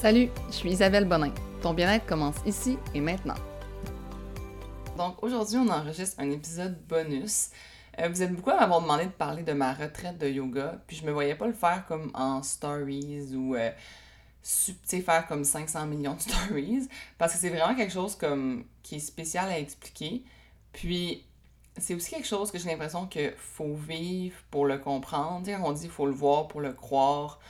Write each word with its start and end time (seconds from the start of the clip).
Salut, 0.00 0.30
je 0.46 0.52
suis 0.52 0.70
Isabelle 0.70 1.06
Bonin. 1.06 1.32
Ton 1.60 1.74
bien-être 1.74 2.06
commence 2.06 2.36
ici 2.46 2.78
et 2.94 3.00
maintenant. 3.00 3.34
Donc 4.96 5.20
aujourd'hui, 5.24 5.56
on 5.56 5.68
enregistre 5.68 6.20
un 6.20 6.30
épisode 6.30 6.80
bonus. 6.86 7.48
Euh, 7.98 8.08
vous 8.08 8.22
êtes 8.22 8.32
beaucoup 8.32 8.50
à 8.50 8.60
m'avoir 8.60 8.80
demandé 8.80 9.06
de 9.06 9.10
parler 9.10 9.42
de 9.42 9.52
ma 9.52 9.74
retraite 9.74 10.16
de 10.16 10.28
yoga, 10.28 10.80
puis 10.86 10.96
je 10.96 11.04
me 11.04 11.10
voyais 11.10 11.34
pas 11.34 11.48
le 11.48 11.52
faire 11.52 11.84
comme 11.88 12.12
en 12.14 12.44
stories 12.44 13.34
ou 13.34 13.56
euh, 13.56 13.72
faire 14.44 15.26
comme 15.26 15.42
500 15.42 15.86
millions 15.86 16.14
de 16.14 16.20
stories, 16.20 16.88
parce 17.18 17.32
que 17.32 17.40
c'est 17.40 17.50
vraiment 17.50 17.74
quelque 17.74 17.92
chose 17.92 18.14
comme 18.14 18.66
qui 18.84 18.96
est 18.96 19.00
spécial 19.00 19.48
à 19.50 19.58
expliquer. 19.58 20.22
Puis 20.72 21.26
c'est 21.76 21.96
aussi 21.96 22.12
quelque 22.12 22.28
chose 22.28 22.52
que 22.52 22.58
j'ai 22.60 22.70
l'impression 22.70 23.08
qu'il 23.08 23.34
faut 23.36 23.74
vivre 23.74 24.36
pour 24.52 24.64
le 24.64 24.78
comprendre. 24.78 25.44
Quand 25.44 25.60
on 25.64 25.72
dit 25.72 25.88
faut 25.88 26.06
le 26.06 26.12
voir 26.12 26.46
pour 26.46 26.60
le 26.60 26.72
croire, 26.72 27.40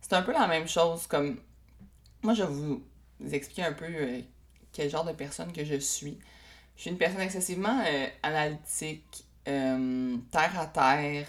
c'est 0.00 0.14
un 0.14 0.22
peu 0.22 0.32
la 0.32 0.48
même 0.48 0.66
chose 0.66 1.06
comme 1.06 1.38
moi, 2.22 2.34
je 2.34 2.42
vais 2.42 2.48
vous 2.48 2.82
expliquer 3.30 3.64
un 3.64 3.72
peu 3.72 3.86
euh, 3.86 4.20
quel 4.72 4.90
genre 4.90 5.04
de 5.04 5.12
personne 5.12 5.52
que 5.52 5.64
je 5.64 5.76
suis. 5.76 6.18
Je 6.76 6.82
suis 6.82 6.90
une 6.90 6.98
personne 6.98 7.20
excessivement 7.20 7.82
euh, 7.86 8.06
analytique, 8.22 9.24
euh, 9.48 10.16
terre 10.30 10.58
à 10.58 10.66
terre, 10.66 11.26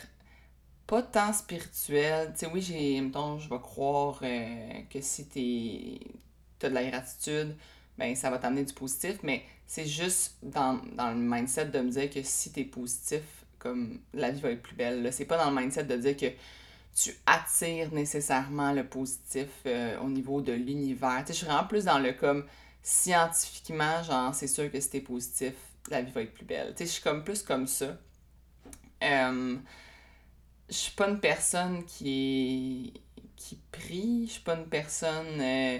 pas 0.87 1.01
tant 1.01 1.33
spirituelle. 1.33 2.31
Tu 2.33 2.39
sais, 2.39 2.51
oui, 2.53 2.61
j'ai, 2.61 3.01
mettons, 3.01 3.39
je 3.39 3.49
vais 3.49 3.59
croire 3.59 4.19
que 4.19 5.01
si 5.01 5.27
tu 5.27 6.65
as 6.65 6.69
de 6.69 6.73
la 6.73 6.89
gratitude, 6.89 7.55
ben 7.97 8.15
ça 8.15 8.29
va 8.29 8.39
t'amener 8.39 8.63
du 8.63 8.73
positif, 8.73 9.19
mais 9.23 9.43
c'est 9.67 9.85
juste 9.85 10.37
dans, 10.41 10.79
dans, 10.95 11.11
le 11.11 11.17
mindset 11.17 11.65
de 11.67 11.79
me 11.79 11.91
dire 11.91 12.09
que 12.09 12.23
si 12.23 12.51
tu 12.51 12.61
es 12.61 12.63
positif, 12.65 13.21
comme 13.59 13.99
la 14.13 14.31
vie 14.31 14.41
va 14.41 14.51
être 14.51 14.61
plus 14.61 14.75
belle. 14.75 15.07
C'est 15.13 15.25
pas 15.25 15.37
dans 15.37 15.49
le 15.49 15.55
mindset 15.55 15.85
de 15.85 15.95
dire 15.95 16.17
que 16.17 16.27
tu 16.95 17.15
attires 17.25 17.91
nécessairement 17.93 18.71
le 18.71 18.85
positif 18.85 19.49
euh, 19.65 19.99
au 19.99 20.09
niveau 20.09 20.41
de 20.41 20.53
l'univers? 20.53 21.19
Tu 21.21 21.27
sais, 21.27 21.33
je 21.33 21.37
suis 21.39 21.47
vraiment 21.47 21.67
plus 21.67 21.85
dans 21.85 21.99
le 21.99 22.13
comme 22.13 22.45
scientifiquement, 22.81 24.03
genre, 24.03 24.35
c'est 24.35 24.47
sûr 24.47 24.71
que 24.71 24.79
si 24.79 24.89
t'es 24.89 25.01
positif, 25.01 25.53
la 25.89 26.01
vie 26.01 26.11
va 26.11 26.21
être 26.21 26.33
plus 26.33 26.45
belle. 26.45 26.73
Tu 26.75 26.79
sais, 26.79 26.85
je 26.85 26.91
suis 26.91 27.03
comme 27.03 27.23
plus 27.23 27.41
comme 27.43 27.67
ça. 27.67 27.97
Euh, 29.03 29.57
je 30.69 30.73
suis 30.75 30.91
pas 30.93 31.09
une 31.09 31.19
personne 31.19 31.83
qui 31.85 32.93
qui 33.35 33.59
prie, 33.71 34.25
je 34.27 34.33
suis 34.33 34.41
pas 34.41 34.55
une 34.55 34.67
personne 34.67 35.41
euh, 35.41 35.79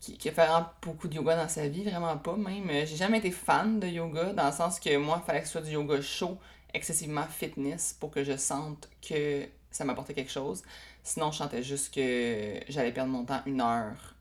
qui, 0.00 0.16
qui 0.16 0.28
a 0.28 0.74
beaucoup 0.82 1.08
de 1.08 1.14
yoga 1.14 1.36
dans 1.36 1.48
sa 1.48 1.68
vie, 1.68 1.84
vraiment 1.84 2.16
pas 2.16 2.36
même. 2.36 2.68
J'ai 2.86 2.96
jamais 2.96 3.18
été 3.18 3.30
fan 3.30 3.80
de 3.80 3.86
yoga, 3.86 4.32
dans 4.32 4.46
le 4.46 4.52
sens 4.52 4.80
que 4.80 4.96
moi, 4.96 5.20
il 5.22 5.26
fallait 5.26 5.40
que 5.40 5.46
ce 5.46 5.52
soit 5.52 5.60
du 5.60 5.72
yoga 5.72 6.00
chaud, 6.00 6.38
excessivement 6.72 7.26
fitness, 7.26 7.94
pour 7.98 8.10
que 8.10 8.24
je 8.24 8.36
sente 8.36 8.88
que 9.06 9.46
ça 9.74 9.84
m'apportait 9.84 10.14
quelque 10.14 10.30
chose. 10.30 10.62
Sinon, 11.02 11.32
je 11.32 11.38
sentais 11.38 11.62
juste 11.62 11.92
que 11.92 12.60
j'allais 12.68 12.92
perdre 12.92 13.10
mon 13.10 13.24
temps 13.24 13.42
une 13.44 13.60
heure 13.60 14.14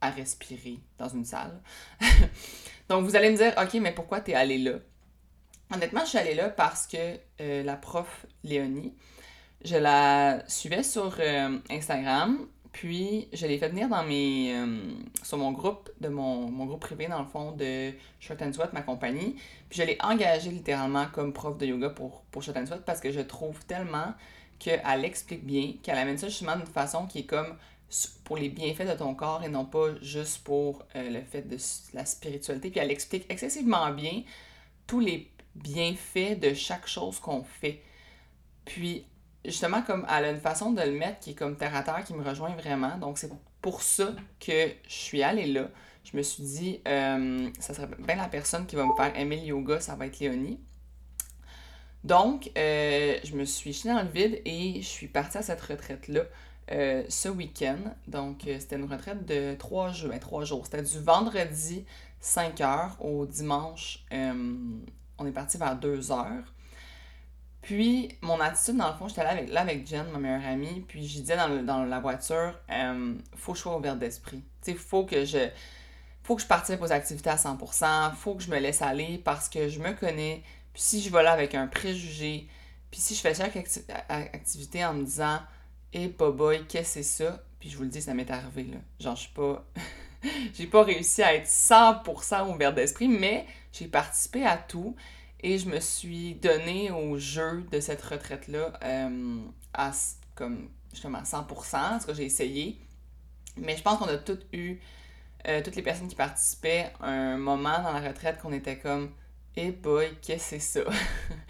à 0.00 0.10
respirer 0.10 0.78
dans 0.98 1.08
une 1.08 1.24
salle. 1.24 1.60
Donc, 2.88 3.04
vous 3.04 3.14
allez 3.14 3.30
me 3.30 3.36
dire, 3.36 3.54
OK, 3.60 3.74
mais 3.74 3.92
pourquoi 3.92 4.20
t'es 4.20 4.34
allé 4.34 4.58
là? 4.58 4.72
Honnêtement, 5.74 6.00
je 6.00 6.10
suis 6.10 6.18
allée 6.18 6.34
là 6.34 6.48
parce 6.48 6.86
que 6.86 7.18
euh, 7.40 7.62
la 7.62 7.76
prof 7.76 8.26
Léonie, 8.44 8.94
je 9.64 9.76
la 9.76 10.42
suivais 10.48 10.82
sur 10.82 11.16
euh, 11.18 11.58
Instagram, 11.70 12.46
puis 12.72 13.28
je 13.32 13.46
l'ai 13.46 13.58
fait 13.58 13.68
venir 13.68 13.88
dans 13.88 14.04
mes, 14.04 14.54
euh, 14.54 14.78
sur 15.22 15.38
mon 15.38 15.52
groupe, 15.52 15.90
de 16.00 16.08
mon, 16.08 16.50
mon, 16.50 16.66
groupe 16.66 16.80
privé, 16.80 17.08
dans 17.08 17.20
le 17.20 17.28
fond, 17.28 17.52
de 17.52 17.92
Short 18.20 18.40
and 18.42 18.52
Sweat, 18.52 18.72
ma 18.72 18.82
compagnie. 18.82 19.36
Puis 19.68 19.80
je 19.80 19.82
l'ai 19.82 19.98
engagée 20.02 20.50
littéralement 20.50 21.06
comme 21.12 21.32
prof 21.32 21.56
de 21.58 21.66
yoga 21.66 21.90
pour, 21.90 22.22
pour 22.30 22.42
and 22.42 22.66
Sweat 22.66 22.84
parce 22.84 23.00
que 23.00 23.10
je 23.10 23.20
trouve 23.20 23.64
tellement 23.66 24.14
qu'elle 24.64 25.04
explique 25.04 25.44
bien, 25.44 25.74
qu'elle 25.82 25.98
amène 25.98 26.16
ça 26.16 26.28
justement 26.28 26.56
d'une 26.56 26.64
façon 26.66 27.06
qui 27.06 27.18
est 27.18 27.26
comme 27.26 27.54
pour 28.24 28.38
les 28.38 28.48
bienfaits 28.48 28.88
de 28.88 28.94
ton 28.94 29.14
corps 29.14 29.44
et 29.44 29.48
non 29.50 29.66
pas 29.66 29.94
juste 30.00 30.42
pour 30.42 30.86
euh, 30.96 31.10
le 31.10 31.20
fait 31.20 31.42
de 31.42 31.58
la 31.92 32.06
spiritualité. 32.06 32.70
Puis 32.70 32.80
elle 32.80 32.90
explique 32.90 33.26
excessivement 33.28 33.90
bien 33.90 34.22
tous 34.86 35.00
les 35.00 35.30
bienfaits 35.54 36.40
de 36.40 36.54
chaque 36.54 36.86
chose 36.86 37.20
qu'on 37.20 37.44
fait. 37.44 37.82
Puis 38.64 39.04
justement, 39.44 39.82
comme 39.82 40.06
elle 40.08 40.24
a 40.24 40.30
une 40.30 40.40
façon 40.40 40.72
de 40.72 40.80
le 40.80 40.92
mettre 40.92 41.20
qui 41.20 41.32
est 41.32 41.34
comme 41.34 41.58
terre 41.58 41.76
à 41.76 41.82
terre, 41.82 42.02
qui 42.02 42.14
me 42.14 42.24
rejoint 42.24 42.56
vraiment. 42.56 42.96
Donc 42.96 43.18
c'est 43.18 43.30
pour 43.60 43.82
ça 43.82 44.14
que 44.40 44.68
je 44.88 44.94
suis 44.94 45.22
allée 45.22 45.46
là. 45.46 45.68
Je 46.04 46.16
me 46.16 46.22
suis 46.22 46.42
dit, 46.42 46.80
euh, 46.88 47.50
ça 47.60 47.74
serait 47.74 47.88
bien 47.98 48.16
la 48.16 48.28
personne 48.28 48.64
qui 48.64 48.76
va 48.76 48.86
me 48.86 48.94
faire 48.96 49.14
aimer 49.18 49.36
le 49.36 49.42
yoga, 49.42 49.78
ça 49.80 49.94
va 49.94 50.06
être 50.06 50.18
Léonie. 50.20 50.58
Donc, 52.04 52.50
euh, 52.58 53.18
je 53.24 53.34
me 53.34 53.46
suis 53.46 53.72
jetée 53.72 53.88
dans 53.88 54.02
le 54.02 54.08
vide 54.08 54.40
et 54.44 54.82
je 54.82 54.86
suis 54.86 55.08
partie 55.08 55.38
à 55.38 55.42
cette 55.42 55.60
retraite-là 55.62 56.20
euh, 56.70 57.02
ce 57.08 57.30
week-end. 57.30 57.78
Donc, 58.06 58.46
euh, 58.46 58.58
c'était 58.60 58.76
une 58.76 58.90
retraite 58.90 59.24
de 59.24 59.54
trois 59.54 59.90
jours. 59.90 60.10
Ben. 60.10 60.64
C'était 60.64 60.82
du 60.82 60.98
vendredi 61.00 61.86
5 62.20 62.58
h 62.58 62.90
au 63.00 63.26
dimanche, 63.26 64.04
on 64.10 65.26
est 65.26 65.32
parti 65.32 65.56
vers 65.56 65.76
2 65.76 66.00
h. 66.00 66.26
Puis, 67.62 68.10
mon 68.20 68.40
attitude, 68.40 68.76
dans 68.76 68.88
le 68.88 68.94
fond, 68.94 69.08
j'étais 69.08 69.24
là 69.24 69.30
avec, 69.30 69.50
là 69.50 69.62
avec 69.62 69.86
Jen, 69.86 70.06
ma 70.10 70.18
meilleure 70.18 70.46
amie, 70.46 70.84
puis 70.86 71.06
je 71.06 71.20
disais 71.20 71.36
dans, 71.36 71.84
la 71.84 72.00
voiture, 72.00 72.54
faut 73.36 73.52
que 73.52 73.58
je 73.58 73.62
sois 73.62 73.76
ouverte 73.76 73.98
d'esprit. 73.98 74.42
Tu 74.62 74.72
sais, 74.72 74.76
faut 74.76 75.04
que 75.04 75.24
je 75.24 75.48
faut 76.22 76.36
que 76.36 76.42
je 76.42 76.46
participe 76.46 76.80
aux 76.80 76.90
activités 76.90 77.28
à 77.28 77.36
100%, 77.36 78.14
faut 78.14 78.34
que 78.34 78.42
je 78.42 78.50
me 78.50 78.58
laisse 78.58 78.80
aller 78.80 79.20
parce 79.22 79.50
que 79.50 79.68
je 79.68 79.78
me 79.78 79.92
connais, 79.92 80.42
puis 80.74 80.82
si 80.82 81.00
je 81.00 81.10
vais 81.10 81.22
là 81.22 81.32
avec 81.32 81.54
un 81.54 81.66
préjugé, 81.66 82.48
puis 82.90 83.00
si 83.00 83.14
je 83.14 83.20
fais 83.20 83.34
chaque 83.34 83.56
activité 84.08 84.84
en 84.84 84.94
me 84.94 85.04
disant 85.04 85.40
hey, 85.92 86.08
boy, 86.08 86.66
qu'est-ce 86.66 86.96
que 86.96 87.02
c'est 87.02 87.24
ça 87.24 87.42
Puis 87.60 87.70
je 87.70 87.76
vous 87.76 87.84
le 87.84 87.88
dis, 87.88 88.02
ça 88.02 88.12
m'est 88.12 88.30
arrivé, 88.30 88.64
là. 88.64 88.78
Genre, 89.00 89.16
je 89.16 89.22
suis 89.22 89.32
pas. 89.32 89.64
j'ai 90.54 90.66
pas 90.66 90.82
réussi 90.82 91.22
à 91.22 91.34
être 91.34 91.46
100% 91.46 92.52
ouvert 92.52 92.74
d'esprit, 92.74 93.08
mais 93.08 93.46
j'ai 93.72 93.86
participé 93.86 94.44
à 94.44 94.56
tout 94.56 94.96
et 95.40 95.58
je 95.58 95.68
me 95.68 95.78
suis 95.78 96.34
donné 96.34 96.90
au 96.90 97.18
jeu 97.18 97.64
de 97.70 97.78
cette 97.78 98.02
retraite-là 98.02 98.72
euh, 98.82 99.38
à 99.72 99.92
comme 100.34 100.70
justement 100.92 101.22
100%, 101.22 102.00
ce 102.00 102.06
que 102.06 102.14
j'ai 102.14 102.24
essayé. 102.24 102.78
Mais 103.56 103.76
je 103.76 103.82
pense 103.82 103.98
qu'on 103.98 104.08
a 104.08 104.16
toutes 104.16 104.46
eu, 104.52 104.80
euh, 105.46 105.62
toutes 105.62 105.76
les 105.76 105.82
personnes 105.82 106.08
qui 106.08 106.16
participaient, 106.16 106.92
un 107.00 107.36
moment 107.36 107.78
dans 107.82 107.92
la 107.92 108.00
retraite 108.00 108.40
qu'on 108.40 108.52
était 108.52 108.78
comme 108.78 109.10
et 109.56 109.70
boy, 109.70 110.16
qu'est-ce 110.20 110.56
que 110.56 110.60
c'est 110.60 110.82
ça? 110.84 110.90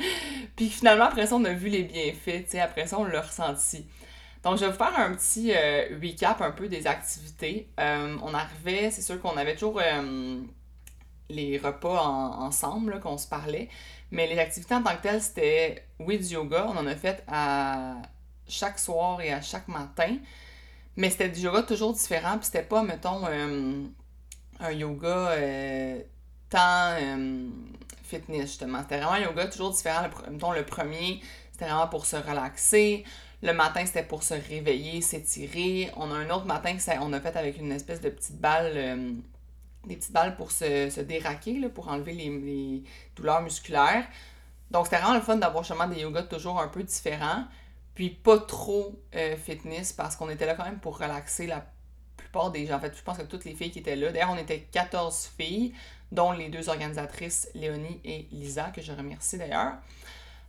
Puis 0.57 0.69
finalement, 0.69 1.05
après 1.07 1.27
ça, 1.27 1.37
on 1.37 1.45
a 1.45 1.53
vu 1.53 1.69
les 1.69 1.85
bienfaits, 1.85 2.45
tu 2.45 2.51
sais, 2.51 2.61
après 2.61 2.87
ça, 2.87 2.99
on 2.99 3.05
l'a 3.05 3.23
ressenti. 3.23 3.87
Donc, 4.43 4.59
je 4.59 4.67
vais 4.67 4.71
vous 4.71 4.77
faire 4.77 4.99
un 4.99 5.15
petit 5.15 5.53
euh, 5.55 5.99
recap 6.03 6.43
un 6.43 6.51
peu 6.51 6.69
des 6.69 6.87
activités. 6.87 7.71
Euh, 7.81 8.17
on 8.23 8.35
arrivait, 8.35 8.91
c'est 8.91 9.01
sûr 9.01 9.21
qu'on 9.21 9.39
avait 9.39 9.55
toujours 9.55 9.81
euh, 9.83 10.39
les 11.31 11.57
repas 11.57 12.03
ensemble, 12.05 13.01
qu'on 13.01 13.17
se 13.17 13.27
parlait, 13.27 13.71
mais 14.11 14.27
les 14.27 14.39
activités 14.39 14.75
en 14.75 14.83
tant 14.83 14.95
que 14.97 15.03
telles, 15.03 15.23
c'était, 15.23 15.87
oui, 15.99 16.19
du 16.19 16.27
yoga. 16.27 16.67
On 16.69 16.77
en 16.77 16.87
a 16.87 16.95
fait 16.95 17.25
à 17.27 17.95
chaque 18.47 18.79
soir 18.79 19.23
et 19.23 19.33
à 19.33 19.41
chaque 19.41 19.67
matin, 19.67 20.19
mais 20.97 21.09
c'était 21.09 21.31
du 21.31 21.41
yoga 21.41 21.63
toujours 21.63 21.95
différent, 21.95 22.37
puis 22.37 22.45
c'était 22.45 22.63
pas, 22.63 22.83
mettons, 22.83 23.25
un 24.61 24.73
yoga 24.73 25.37
tant 26.51 26.97
fitness, 28.05 28.43
justement. 28.43 28.83
C'était 28.83 29.01
vraiment 29.01 29.17
yoga 29.17 29.47
toujours 29.47 29.71
différent. 29.71 30.03
Le, 30.03 30.57
le 30.57 30.65
premier, 30.65 31.21
c'était 31.53 31.67
vraiment 31.67 31.89
pour 31.89 32.07
se 32.07 32.17
relaxer. 32.17 33.05
Le 33.43 33.53
matin, 33.53 33.85
c'était 33.85 34.03
pour 34.03 34.23
se 34.23 34.35
réveiller, 34.35 35.01
s'étirer. 35.03 35.91
On 35.97 36.11
a 36.11 36.15
un 36.15 36.31
autre 36.31 36.47
matin 36.47 36.75
que 36.77 37.01
on 37.01 37.13
a 37.13 37.21
fait 37.21 37.37
avec 37.37 37.59
une 37.59 37.73
espèce 37.73 38.01
de 38.01 38.09
petite 38.09 38.41
balle, 38.41 38.73
euh, 38.75 39.13
des 39.87 39.97
petites 39.97 40.13
balles 40.13 40.35
pour 40.37 40.51
se, 40.51 41.01
déraquer, 41.01 41.61
là, 41.61 41.69
pour 41.69 41.89
enlever 41.89 42.13
les, 42.13 42.83
douleurs 43.17 43.43
musculaires. 43.43 44.07
Donc, 44.71 44.87
c'était 44.87 44.97
vraiment 44.97 45.15
le 45.15 45.21
fun 45.21 45.37
d'avoir 45.37 45.63
justement 45.63 45.87
des 45.87 46.01
yogas 46.01 46.23
toujours 46.23 46.61
un 46.61 46.69
peu 46.69 46.83
différents. 46.83 47.45
Puis 47.95 48.11
pas 48.11 48.39
trop 48.39 49.01
euh, 49.15 49.37
fitness 49.37 49.93
parce 49.93 50.17
qu'on 50.17 50.31
était 50.31 50.47
là 50.47 50.55
quand 50.55 50.65
même 50.65 50.81
pour 50.81 50.99
relaxer 50.99 51.47
la 51.47 51.65
plupart 52.35 52.51
des. 52.51 52.73
En 52.73 52.81
fait, 52.81 52.97
je 52.97 53.03
pense 53.03 53.19
que 53.19 53.23
toutes 53.23 53.45
les 53.45 53.55
filles 53.55 53.71
qui 53.71 53.79
étaient 53.79 53.97
là. 53.97 54.11
D'ailleurs, 54.11 54.31
on 54.33 54.37
était 54.37 54.61
14 54.61 55.31
filles 55.39 55.73
dont 56.11 56.33
les 56.33 56.49
deux 56.49 56.69
organisatrices, 56.69 57.49
Léonie 57.55 58.01
et 58.05 58.29
Lisa, 58.33 58.71
que 58.75 58.83
je 58.83 58.93
remercie 58.93 59.39
d'ailleurs. 59.39 59.75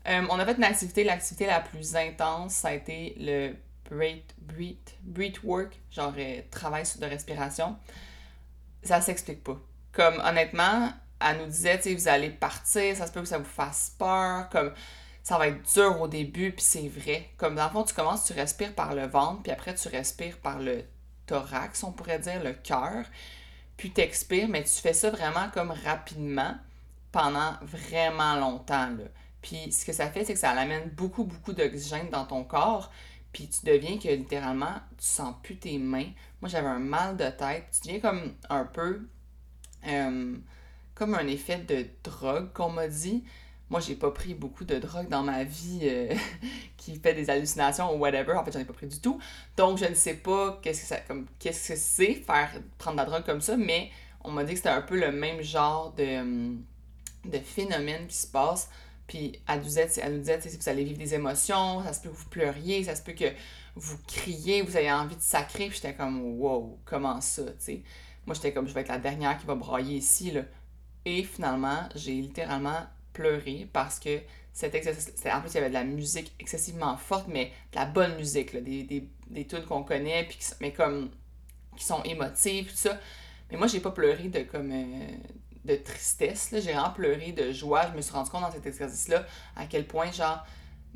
Euh, 0.07 0.21
on 0.29 0.39
a 0.39 0.45
fait 0.45 0.57
une 0.57 0.63
activité, 0.63 1.03
l'activité 1.03 1.47
la 1.47 1.59
plus 1.59 1.95
intense, 1.95 2.53
ça 2.53 2.67
a 2.69 2.73
été 2.73 3.15
le 3.19 3.55
breath, 3.89 4.35
breath, 4.37 4.95
breath 5.01 5.43
work, 5.43 5.79
genre 5.91 6.13
euh, 6.17 6.41
travail 6.51 6.83
de 6.99 7.05
respiration. 7.05 7.75
Ça 8.83 9.01
s'explique 9.01 9.43
pas. 9.43 9.59
Comme 9.91 10.19
honnêtement, 10.23 10.91
elle 11.19 11.39
nous 11.39 11.47
disait, 11.47 11.79
tu 11.79 11.95
vous 11.95 12.07
allez 12.07 12.29
partir, 12.29 12.95
ça 12.95 13.07
se 13.07 13.11
peut 13.11 13.21
que 13.21 13.27
ça 13.27 13.39
vous 13.39 13.43
fasse 13.43 13.95
peur, 13.97 14.49
comme 14.49 14.71
ça 15.23 15.39
va 15.39 15.47
être 15.47 15.73
dur 15.73 15.99
au 15.99 16.07
début, 16.07 16.51
puis 16.51 16.63
c'est 16.63 16.87
vrai. 16.87 17.29
Comme 17.37 17.55
dans 17.55 17.63
le 17.63 17.71
fond, 17.71 17.83
tu 17.83 17.95
commences, 17.95 18.25
tu 18.25 18.33
respires 18.33 18.75
par 18.75 18.93
le 18.93 19.07
ventre, 19.07 19.41
puis 19.41 19.51
après 19.51 19.73
tu 19.73 19.87
respires 19.87 20.37
par 20.37 20.59
le 20.59 20.83
thorax, 21.25 21.83
on 21.83 21.91
pourrait 21.91 22.19
dire, 22.19 22.43
le 22.43 22.53
cœur 22.53 23.05
puis 23.77 23.91
t'expires, 23.91 24.47
mais 24.47 24.63
tu 24.63 24.81
fais 24.81 24.93
ça 24.93 25.09
vraiment 25.09 25.49
comme 25.53 25.71
rapidement 25.71 26.55
pendant 27.11 27.53
vraiment 27.61 28.35
longtemps. 28.35 28.95
Puis 29.41 29.71
ce 29.71 29.85
que 29.85 29.93
ça 29.93 30.09
fait, 30.09 30.25
c'est 30.25 30.33
que 30.33 30.39
ça 30.39 30.51
amène 30.51 30.89
beaucoup, 30.89 31.23
beaucoup 31.23 31.53
d'oxygène 31.53 32.09
dans 32.09 32.25
ton 32.25 32.43
corps. 32.43 32.91
puis 33.33 33.49
tu 33.49 33.65
deviens 33.65 33.97
que 33.97 34.07
littéralement, 34.07 34.75
tu 34.97 35.05
sens 35.05 35.35
plus 35.43 35.57
tes 35.57 35.77
mains. 35.77 36.09
Moi, 36.41 36.49
j'avais 36.49 36.69
un 36.69 36.79
mal 36.79 37.17
de 37.17 37.29
tête. 37.29 37.65
Tu 37.71 37.87
deviens 37.87 37.99
comme 37.99 38.33
un 38.49 38.63
peu. 38.63 39.07
Euh, 39.87 40.37
comme 40.93 41.13
un 41.13 41.27
effet 41.27 41.57
de 41.57 41.85
drogue 42.03 42.53
qu'on 42.53 42.69
m'a 42.69 42.87
dit. 42.87 43.25
Moi, 43.69 43.79
j'ai 43.79 43.95
pas 43.95 44.11
pris 44.11 44.35
beaucoup 44.35 44.63
de 44.63 44.75
drogue 44.75 45.09
dans 45.09 45.23
ma 45.23 45.43
vie 45.43 45.79
euh, 45.83 46.13
qui 46.77 46.97
fait 46.97 47.13
des 47.13 47.29
hallucinations 47.29 47.95
ou 47.95 47.97
whatever. 47.97 48.33
En 48.33 48.45
fait, 48.45 48.51
j'en 48.51 48.59
ai 48.59 48.65
pas 48.65 48.73
pris 48.73 48.87
du 48.87 48.99
tout. 48.99 49.19
Donc, 49.57 49.79
je 49.79 49.85
ne 49.85 49.95
sais 49.95 50.15
pas 50.15 50.59
qu'est-ce 50.61 50.93
que 50.93 51.25
qu'est-ce 51.39 51.69
que 51.69 51.75
c'est 51.75 52.13
faire 52.13 52.51
prendre 52.77 52.97
de 52.97 53.01
la 53.01 53.05
drogue 53.09 53.25
comme 53.25 53.41
ça, 53.41 53.57
mais 53.57 53.89
on 54.23 54.31
m'a 54.31 54.43
dit 54.43 54.51
que 54.51 54.57
c'était 54.57 54.69
un 54.69 54.81
peu 54.81 54.99
le 54.99 55.11
même 55.11 55.41
genre 55.41 55.93
de, 55.93 56.55
de 57.25 57.39
phénomène 57.39 58.07
qui 58.07 58.17
se 58.17 58.27
passe. 58.27 58.69
Puis 59.07 59.39
elle 59.47 59.59
nous 59.59 59.65
disait, 59.65 59.87
elle 60.01 60.13
nous 60.13 60.19
disait 60.19 60.41
si 60.41 60.57
vous 60.57 60.69
allez 60.69 60.83
vivre 60.83 60.97
des 60.97 61.13
émotions, 61.13 61.83
ça 61.83 61.93
se 61.93 62.01
peut 62.01 62.09
que 62.09 62.15
vous 62.15 62.29
pleuriez, 62.29 62.83
ça 62.83 62.95
se 62.95 63.03
peut 63.03 63.13
que 63.13 63.31
vous 63.75 63.97
criez, 64.07 64.61
vous 64.61 64.75
avez 64.77 64.91
envie 64.91 65.15
de 65.15 65.21
sacrer. 65.21 65.67
Puis 65.67 65.75
j'étais 65.75 65.93
comme, 65.93 66.39
wow, 66.39 66.79
comment 66.85 67.21
ça, 67.21 67.43
tu 67.43 67.51
sais? 67.59 67.83
Moi, 68.25 68.33
j'étais 68.33 68.53
comme, 68.53 68.67
je 68.67 68.73
vais 68.73 68.81
être 68.81 68.89
la 68.89 68.97
dernière 68.97 69.37
qui 69.37 69.45
va 69.45 69.55
brailler 69.55 69.97
ici, 69.97 70.31
là. 70.31 70.41
Et 71.05 71.23
finalement, 71.23 71.87
j'ai 71.93 72.13
littéralement 72.13 72.81
pleuré 73.15 73.67
parce 73.73 73.99
que 73.99 74.19
c'était 74.53 75.31
en 75.31 75.41
plus 75.41 75.51
il 75.51 75.55
y 75.55 75.57
avait 75.57 75.69
de 75.69 75.73
la 75.73 75.83
musique 75.83 76.33
excessivement 76.39 76.95
forte 76.97 77.27
mais 77.27 77.51
de 77.71 77.77
la 77.77 77.85
bonne 77.85 78.15
musique 78.15 78.55
des, 78.55 78.83
des, 78.83 79.45
qu'on 79.67 79.83
connaît 79.83 80.25
puis 80.25 80.37
mais 80.61 80.71
comme 80.71 81.09
qui 81.75 81.83
sont 81.83 82.01
émotives 82.03 82.69
tout 82.69 82.77
ça. 82.77 82.99
Mais 83.51 83.57
moi 83.57 83.67
j'ai 83.67 83.79
pas 83.79 83.91
pleuré 83.91 84.29
de 84.29 84.39
comme 84.43 84.71
euh, 84.71 85.17
de 85.65 85.75
tristesse 85.75 86.49
j'ai 86.51 86.73
vraiment 86.73 86.91
pleuré 86.91 87.31
de 87.31 87.51
joie. 87.51 87.89
Je 87.91 87.97
me 87.97 88.01
suis 88.01 88.13
rendu 88.13 88.29
compte 88.29 88.41
dans 88.41 88.51
cet 88.51 88.65
exercice 88.65 89.07
là 89.07 89.25
à 89.55 89.65
quel 89.65 89.87
point 89.87 90.11
genre 90.11 90.45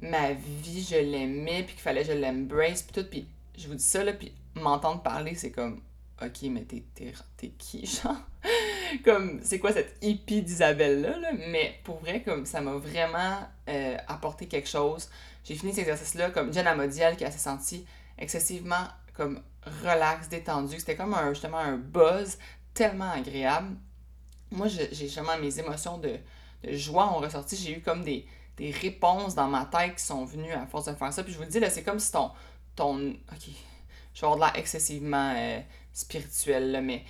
ma 0.02 0.32
vie 0.32 0.88
je 0.90 0.96
l'aimais 0.96 1.64
puis 1.64 1.74
qu'il 1.74 1.82
fallait 1.82 2.04
que 2.04 2.14
je 2.14 2.18
l'embrace 2.18 2.84
puis 2.84 3.02
tout. 3.02 3.10
Puis 3.10 3.28
je 3.58 3.68
vous 3.68 3.76
dis 3.76 3.84
ça 3.84 4.04
là 4.04 4.14
puis 4.14 4.34
m'entendre 4.56 5.02
parler 5.02 5.36
c'est 5.36 5.52
comme 5.52 5.82
ok 6.22 6.44
mais 6.44 6.64
t'es 6.64 7.50
qui 7.58 7.86
genre 8.04 8.16
comme, 9.06 9.40
c'est 9.44 9.60
quoi 9.60 9.72
cette 9.72 9.98
hippie 10.02 10.42
d'Isabelle-là, 10.42 11.32
Mais 11.50 11.80
pour 11.84 12.00
vrai, 12.00 12.22
comme, 12.22 12.46
ça 12.46 12.62
m'a 12.62 12.74
vraiment 12.74 13.40
euh, 13.68 13.98
apporté 14.08 14.48
quelque 14.48 14.70
chose. 14.70 15.10
J'ai 15.44 15.56
fini 15.56 15.72
cet 15.72 15.82
exercice-là, 15.82 16.32
comme 16.32 16.54
Jenna 16.54 16.76
Modiel, 16.76 17.16
qui 17.16 17.26
a 17.26 17.32
s'est 17.32 17.38
sentie 17.40 17.86
excessivement, 18.18 18.88
comme, 19.16 19.42
relax, 19.84 20.30
détendue. 20.30 20.80
C'était 20.80 20.96
comme 20.96 21.14
un, 21.14 21.30
justement 21.34 21.58
un 21.58 21.78
buzz 21.78 22.38
tellement 22.74 23.12
agréable. 23.12 23.76
Moi, 24.52 24.68
j'ai 24.68 24.94
justement 24.94 25.38
mes 25.38 25.60
émotions 25.60 25.98
de, 25.98 26.18
joie 26.72 27.12
ont 27.14 27.20
ressorti. 27.20 27.56
J'ai 27.56 27.78
eu 27.78 27.82
comme 27.82 28.04
des, 28.04 28.26
réponses 28.82 29.36
dans 29.36 29.48
ma 29.48 29.64
tête 29.66 29.96
qui 29.96 30.04
sont 30.04 30.26
venues 30.26 30.52
à 30.52 30.66
force 30.66 30.86
de 30.86 30.94
faire 30.94 31.14
ça. 31.14 31.24
Puis 31.24 31.32
je 31.32 31.38
vous 31.38 31.46
le 31.46 31.50
dis, 31.50 31.62
là, 31.62 31.70
c'est 31.70 31.84
comme 31.84 32.00
si 32.00 32.12
ton. 32.12 32.32
ton 32.76 33.12
ok, 33.12 33.48
je 34.14 34.22
vais 34.22 34.28
avoir 34.28 34.36
de 34.36 34.42
l'air 34.42 34.56
excessivement 34.62 35.34
euh, 35.38 35.62
spirituel, 35.94 36.72
là, 36.72 36.82
mais 36.82 37.06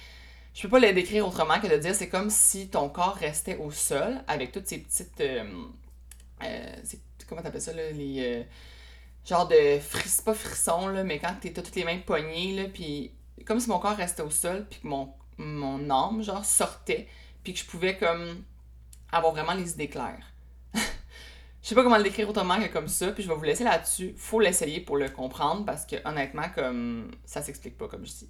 je 0.60 0.68
peux 0.68 0.72
pas 0.72 0.80
le 0.86 0.92
décrire 0.92 1.26
autrement 1.26 1.58
que 1.62 1.68
de 1.68 1.78
dire 1.78 1.96
c'est 1.96 2.10
comme 2.10 2.30
si 2.30 2.68
ton 2.68 2.90
corps 2.90 3.16
restait 3.16 3.56
au 3.56 3.72
sol 3.72 4.20
avec 4.28 4.52
toutes 4.52 4.68
ces 4.68 4.80
petites. 4.80 5.22
Euh, 5.22 5.46
euh, 6.44 6.76
comment 7.30 7.42
t'appelles 7.42 7.62
ça, 7.62 7.72
là, 7.72 7.92
les. 7.92 8.20
Euh, 8.20 8.44
genre 9.26 9.48
de 9.48 9.80
fris, 9.80 10.22
pas 10.26 10.34
frissons, 10.34 10.90
là, 10.90 11.06
mais 11.06 11.18
quand 11.18 11.34
t'es 11.40 11.54
toutes 11.54 11.74
les 11.76 11.86
mains 11.86 12.00
poignées, 12.00 12.62
là, 12.62 12.68
puis 12.68 13.14
comme 13.46 13.62
si 13.62 13.70
mon 13.70 13.80
corps 13.80 13.96
restait 13.96 14.22
au 14.22 14.30
sol, 14.30 14.68
puis 14.70 14.82
que 14.82 14.88
mon, 14.88 15.14
mon 15.38 15.90
âme, 15.90 16.22
genre, 16.24 16.44
sortait, 16.44 17.08
puis 17.42 17.54
que 17.54 17.60
je 17.60 17.66
pouvais, 17.66 17.96
comme, 17.96 18.44
avoir 19.14 19.32
vraiment 19.32 19.54
les 19.54 19.72
idées 19.72 19.88
claires. 19.88 20.34
je 20.74 20.82
sais 21.62 21.74
pas 21.76 21.84
comment 21.84 21.98
le 21.98 22.04
décrire 22.04 22.28
autrement 22.28 22.60
que 22.60 22.68
comme 22.68 22.90
ça, 22.90 23.14
puis 23.14 23.24
je 23.24 23.30
vais 23.30 23.36
vous 23.36 23.44
laisser 23.44 23.64
là-dessus. 23.64 24.14
Faut 24.18 24.42
l'essayer 24.42 24.82
pour 24.82 24.98
le 24.98 25.08
comprendre, 25.08 25.64
parce 25.64 25.86
que, 25.86 25.96
honnêtement, 26.06 26.50
comme, 26.54 27.12
ça 27.24 27.42
s'explique 27.42 27.78
pas, 27.78 27.88
comme 27.88 28.06
je 28.06 28.12
dis. 28.12 28.30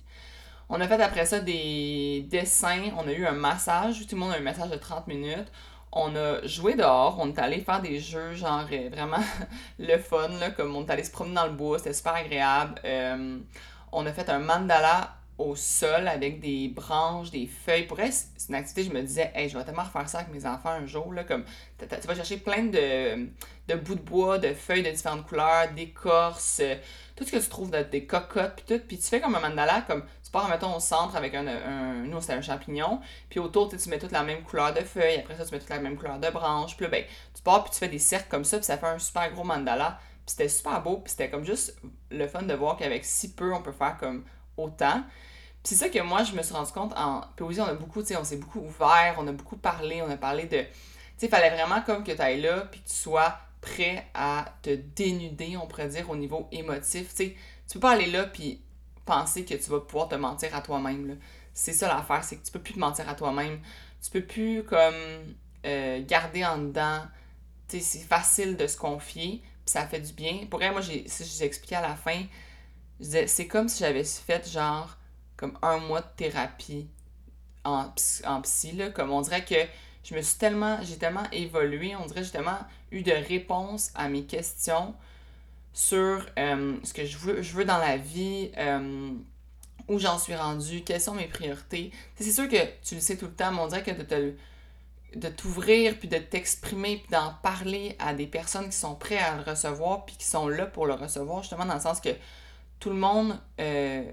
On 0.72 0.80
a 0.82 0.88
fait 0.88 1.02
après 1.02 1.26
ça 1.26 1.40
des 1.40 2.28
dessins, 2.30 2.92
on 2.96 3.08
a 3.08 3.12
eu 3.12 3.26
un 3.26 3.32
massage, 3.32 4.06
tout 4.06 4.16
le 4.16 4.22
monde 4.22 4.34
a 4.34 4.38
eu 4.38 4.42
un 4.42 4.44
massage 4.44 4.70
de 4.70 4.76
30 4.76 5.08
minutes. 5.08 5.52
On 5.92 6.16
a 6.16 6.46
joué 6.46 6.76
dehors, 6.76 7.18
on 7.20 7.30
est 7.30 7.40
allé 7.40 7.62
faire 7.62 7.82
des 7.82 8.00
jeux, 8.00 8.36
genre 8.36 8.68
euh, 8.72 8.90
vraiment 8.92 9.18
le 9.80 9.98
fun, 9.98 10.28
là, 10.40 10.52
comme 10.52 10.76
on 10.76 10.86
est 10.86 10.92
allé 10.92 11.04
se 11.04 11.12
promener 11.12 11.36
dans 11.36 11.48
le 11.48 11.54
bois, 11.54 11.80
c'était 11.80 11.94
super 11.94 12.14
agréable. 12.14 12.76
Euh, 12.86 13.40
on 13.92 14.06
a 14.06 14.14
fait 14.14 14.30
un 14.30 14.38
mandala 14.38 15.16
au 15.40 15.56
sol 15.56 16.08
avec 16.08 16.42
des 16.42 16.68
branches, 16.68 17.32
des 17.32 17.48
feuilles. 17.48 17.88
Pour 17.88 18.00
elle, 18.00 18.12
c'est 18.12 18.50
une 18.50 18.56
activité, 18.56 18.84
je 18.84 18.92
me 18.92 19.02
disais, 19.02 19.32
hey, 19.34 19.50
je 19.50 19.58
vais 19.58 19.64
tellement 19.64 19.84
refaire 19.84 20.08
ça 20.08 20.20
avec 20.20 20.34
mes 20.34 20.46
enfants 20.46 20.70
un 20.70 20.86
jour. 20.86 21.12
Comme, 21.28 21.46
tu 21.80 22.08
vas 22.08 22.16
chercher 22.16 22.38
plein 22.38 22.64
de, 22.66 23.30
de 23.68 23.76
bouts 23.76 23.96
de 23.96 24.02
bois, 24.02 24.38
de 24.38 24.54
feuilles 24.54 24.84
de 24.84 24.92
différentes 24.92 25.26
couleurs, 25.26 25.72
d'écorces, 25.74 26.62
tout 27.16 27.24
ce 27.24 27.32
que 27.32 27.38
tu 27.38 27.48
trouves, 27.48 27.72
de, 27.72 27.82
des 27.84 28.06
cocottes, 28.06 28.56
puis 28.58 28.78
tout. 28.78 28.84
Puis 28.86 28.98
tu 28.98 29.08
fais 29.08 29.22
comme 29.22 29.34
un 29.36 29.40
mandala, 29.40 29.82
comme 29.88 30.04
tu 30.30 30.34
pars, 30.34 30.48
mettons, 30.48 30.76
au 30.76 30.80
centre 30.80 31.16
avec 31.16 31.34
un. 31.34 31.48
un 31.48 31.94
nous, 32.04 32.22
c'était 32.22 32.34
un 32.34 32.42
champignon. 32.44 33.02
Puis 33.32 33.40
autour, 33.40 33.68
tu 33.68 33.90
mets 33.90 33.98
toute 33.98 34.12
la 34.12 34.22
même 34.22 34.44
couleur 34.44 34.76
de 34.76 34.82
feuilles. 34.82 35.18
Après 35.18 35.36
ça, 35.36 35.44
tu 35.44 35.52
mets 35.52 35.60
toute 35.60 35.72
la 35.72 35.80
même 35.80 35.98
couleur 35.98 36.20
de 36.20 36.30
branches. 36.30 36.78
Puis 36.78 36.86
là, 36.86 36.92
ben, 36.92 37.04
tu 37.34 37.42
pars, 37.42 37.64
puis 37.64 37.74
tu 37.74 37.80
fais 37.80 37.88
des 37.88 37.98
cercles 37.98 38.28
comme 38.30 38.46
ça. 38.46 38.58
Puis 38.58 38.68
ça 38.68 38.78
fait 38.78 38.86
un 38.86 39.00
super 39.00 39.32
gros 39.32 39.44
mandala. 39.44 39.98
Puis 40.28 40.36
c'était 40.38 40.48
super 40.48 40.84
beau. 40.84 40.98
Puis 40.98 41.10
c'était 41.14 41.32
comme 41.32 41.44
juste 41.44 41.82
le 42.12 42.28
fun 42.28 42.44
de 42.44 42.54
voir 42.54 42.78
qu'avec 42.78 43.06
si 43.06 43.34
peu, 43.34 43.52
on 43.56 43.64
peut 43.64 43.72
faire 43.72 43.98
comme 43.98 44.24
autant. 44.56 45.02
Puis 45.64 45.76
c'est 45.76 45.76
ça 45.76 45.90
que 45.90 45.98
moi, 46.00 46.24
je 46.24 46.34
me 46.34 46.44
suis 46.44 46.54
rendu 46.54 46.72
compte 46.74 46.94
en 46.96 47.22
poésie, 47.36 47.62
on 47.62 47.66
a 47.66 47.74
beaucoup, 47.74 48.02
tu 48.02 48.10
sais, 48.10 48.18
on 48.18 48.24
s'est 48.24 48.38
beaucoup 48.38 48.60
ouvert, 48.60 49.16
on 49.18 49.28
a 49.28 49.32
beaucoup 49.32 49.58
parlé, 49.58 50.04
on 50.04 50.12
a 50.12 50.16
parlé 50.16 50.44
de. 50.44 50.60
Tu 50.60 50.68
sais, 51.18 51.26
il 51.26 51.30
fallait 51.30 51.50
vraiment 51.50 51.82
comme 51.82 52.04
que 52.04 52.12
tu 52.12 52.22
ailles 52.22 52.42
là, 52.42 52.68
puis 52.70 52.82
que 52.82 52.88
tu 52.88 52.96
sois 52.96 53.36
prêt 53.62 54.06
à 54.14 54.46
te 54.62 54.76
dénuder, 54.76 55.58
on 55.58 55.66
pourrait 55.66 55.90
dire, 55.90 56.08
au 56.08 56.16
niveau 56.16 56.48
émotif. 56.52 57.10
Tu 57.10 57.16
sais, 57.16 57.36
tu 57.68 57.74
peux 57.74 57.80
pas 57.80 57.94
aller 57.94 58.06
là, 58.06 58.26
puis 58.26 58.62
penser 59.10 59.44
que 59.44 59.56
tu 59.56 59.70
vas 59.72 59.80
pouvoir 59.80 60.08
te 60.08 60.16
mentir 60.16 60.56
à 60.56 60.62
toi-même. 60.62 61.18
C'est 61.54 61.74
ça 61.74 61.88
l'affaire, 61.88 62.24
c'est 62.24 62.38
que 62.38 62.46
tu 62.46 62.52
peux 62.52 62.62
plus 62.62 62.76
te 62.76 62.80
mentir 62.80 63.10
à 63.10 63.16
toi-même. 63.16 63.60
Tu 64.04 64.12
peux 64.12 64.22
plus 64.22 64.64
comme 64.64 64.94
euh, 65.66 66.04
garder 66.06 66.46
en 66.46 66.60
dedans. 66.60 67.02
c'est 67.68 67.82
facile 68.00 68.56
de 68.56 68.68
se 68.68 68.78
confier, 68.78 69.42
puis 69.42 69.74
ça 69.74 69.88
fait 69.88 70.00
du 70.00 70.14
bien. 70.14 70.46
Pour 70.50 70.62
elle, 70.62 70.74
moi, 70.74 70.82
si 70.84 71.06
je 71.08 71.44
expliqué 71.44 71.76
à 71.76 71.82
la 71.82 71.96
fin, 71.96 72.22
c'est 73.02 73.48
comme 73.48 73.68
si 73.68 73.80
j'avais 73.80 74.04
fait 74.04 74.48
genre 74.50 74.96
comme 75.36 75.58
un 75.62 75.78
mois 75.78 76.02
de 76.02 76.08
thérapie 76.18 76.88
en, 77.64 77.88
en 78.26 78.42
psy, 78.42 78.74
là, 78.74 78.90
comme 78.90 79.10
on 79.12 79.22
dirait 79.22 79.46
que 79.46 79.56
je 80.04 80.14
me 80.14 80.22
suis 80.22 80.38
tellement, 80.38 80.80
j'ai 80.84 80.98
tellement 80.98 81.30
évolué, 81.32 81.96
on 81.96 82.06
dirait 82.06 82.22
que 82.22 82.26
j'ai 82.26 82.32
tellement 82.32 82.60
eu 82.92 83.02
de 83.02 83.12
réponses 83.12 83.92
à 83.96 84.08
mes 84.08 84.26
questions 84.26 84.94
sur 85.74 86.26
euh, 86.38 86.78
ce 86.84 86.94
que 86.94 87.06
je 87.06 87.18
veux, 87.18 87.42
je 87.42 87.54
veux 87.54 87.66
dans 87.66 87.78
la 87.78 87.98
vie, 87.98 88.52
euh, 88.58 89.12
où 89.88 90.00
j'en 90.00 90.18
suis 90.18 90.36
rendu, 90.36 90.84
quelles 90.84 91.02
sont 91.02 91.16
mes 91.16 91.28
priorités. 91.28 91.92
C'est 92.20 92.32
sûr 92.32 92.48
que 92.48 92.58
tu 92.84 92.96
le 92.96 93.02
sais 93.02 93.18
tout 93.18 93.26
le 93.26 93.34
temps, 93.34 93.52
mais 93.52 93.60
on 93.60 93.68
dirait 93.68 93.84
que 93.84 93.92
de 93.92 94.36
de 95.16 95.28
t'ouvrir, 95.28 95.98
puis 95.98 96.08
de 96.08 96.18
t'exprimer, 96.18 96.98
puis 96.98 97.10
d'en 97.12 97.34
parler 97.42 97.96
à 98.00 98.14
des 98.14 98.28
personnes 98.28 98.70
qui 98.70 98.78
sont 98.78 98.96
prêtes 98.96 99.22
à 99.22 99.38
le 99.38 99.42
recevoir, 99.44 100.06
puis 100.06 100.16
qui 100.16 100.26
sont 100.26 100.48
là 100.48 100.66
pour 100.66 100.86
le 100.86 100.94
recevoir, 100.94 101.42
justement 101.42 101.66
dans 101.66 101.74
le 101.76 101.80
sens 101.80 102.00
que 102.00 102.10
tout 102.80 102.90
le 102.90 102.96
monde 102.96 103.40
euh, 103.60 104.04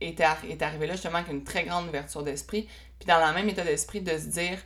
est, 0.00 0.20
est 0.20 0.62
arrivé 0.62 0.86
là 0.86 0.94
justement 0.94 1.18
avec 1.18 1.30
une 1.30 1.44
très 1.44 1.64
grande 1.64 1.88
ouverture 1.88 2.22
d'esprit, 2.22 2.68
puis 2.98 3.06
dans 3.06 3.24
le 3.26 3.34
même 3.34 3.48
état 3.48 3.64
d'esprit 3.64 4.00
de 4.00 4.16
se 4.16 4.26
dire, 4.26 4.58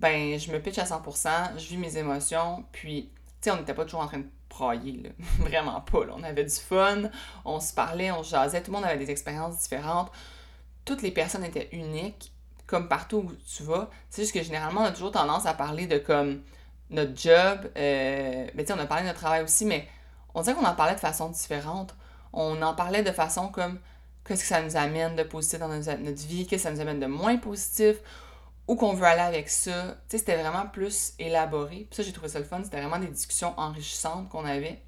ben 0.00 0.38
je 0.38 0.50
me 0.52 0.60
pitch 0.60 0.78
à 0.78 0.84
100%, 0.84 1.58
je 1.58 1.68
vis 1.68 1.76
mes 1.76 1.98
émotions, 1.98 2.64
puis 2.72 3.10
tu 3.40 3.50
sais, 3.50 3.50
on 3.50 3.56
n'était 3.56 3.74
pas 3.74 3.84
toujours 3.84 4.00
en 4.00 4.06
train 4.06 4.18
de 4.18 4.28
là. 4.60 5.10
Vraiment 5.38 5.80
pas, 5.80 6.00
On 6.16 6.22
avait 6.22 6.44
du 6.44 6.54
fun, 6.54 7.02
on 7.44 7.60
se 7.60 7.72
parlait, 7.72 8.10
on 8.10 8.22
jasait, 8.22 8.62
tout 8.62 8.70
le 8.70 8.76
monde 8.76 8.86
avait 8.86 8.98
des 8.98 9.10
expériences 9.10 9.58
différentes. 9.58 10.10
Toutes 10.84 11.02
les 11.02 11.10
personnes 11.10 11.44
étaient 11.44 11.68
uniques, 11.72 12.32
comme 12.66 12.88
partout 12.88 13.18
où 13.18 13.32
tu 13.46 13.62
vas. 13.62 13.90
C'est 14.10 14.22
juste 14.22 14.34
que 14.34 14.42
généralement, 14.42 14.82
on 14.82 14.84
a 14.84 14.92
toujours 14.92 15.12
tendance 15.12 15.46
à 15.46 15.54
parler 15.54 15.86
de 15.86 15.98
comme 15.98 16.42
notre 16.90 17.18
job. 17.18 17.70
Euh, 17.76 18.46
ben, 18.54 18.66
on 18.70 18.78
a 18.78 18.86
parlé 18.86 19.02
de 19.02 19.08
notre 19.08 19.20
travail 19.20 19.42
aussi, 19.42 19.64
mais 19.64 19.88
on 20.34 20.42
dirait 20.42 20.54
qu'on 20.54 20.64
en 20.64 20.74
parlait 20.74 20.94
de 20.94 21.00
façon 21.00 21.28
différente. 21.28 21.94
On 22.32 22.60
en 22.62 22.74
parlait 22.74 23.02
de 23.02 23.12
façon 23.12 23.48
comme 23.48 23.78
qu'est-ce 24.26 24.42
que 24.42 24.48
ça 24.48 24.62
nous 24.62 24.76
amène 24.76 25.16
de 25.16 25.22
positif 25.22 25.60
dans 25.60 25.68
notre, 25.68 26.26
vie, 26.26 26.46
qu'est-ce 26.46 26.64
que 26.64 26.68
ça 26.68 26.74
nous 26.74 26.80
amène 26.80 27.00
de 27.00 27.06
moins 27.06 27.36
positif, 27.36 27.96
où 28.66 28.76
qu'on 28.76 28.94
veut 28.94 29.06
aller 29.06 29.20
avec 29.20 29.48
ça. 29.48 29.96
Tu 30.08 30.12
sais, 30.12 30.18
c'était 30.18 30.36
vraiment 30.36 30.66
plus 30.66 31.12
élaboré. 31.18 31.86
Puis 31.90 31.96
ça, 31.96 32.02
j'ai 32.02 32.12
trouvé 32.12 32.28
ça 32.28 32.38
le 32.38 32.44
fun. 32.44 32.62
C'était 32.64 32.80
vraiment 32.80 32.98
des 32.98 33.08
discussions 33.08 33.52
enrichissantes 33.58 34.28
qu'on 34.28 34.44
avait. 34.44 34.82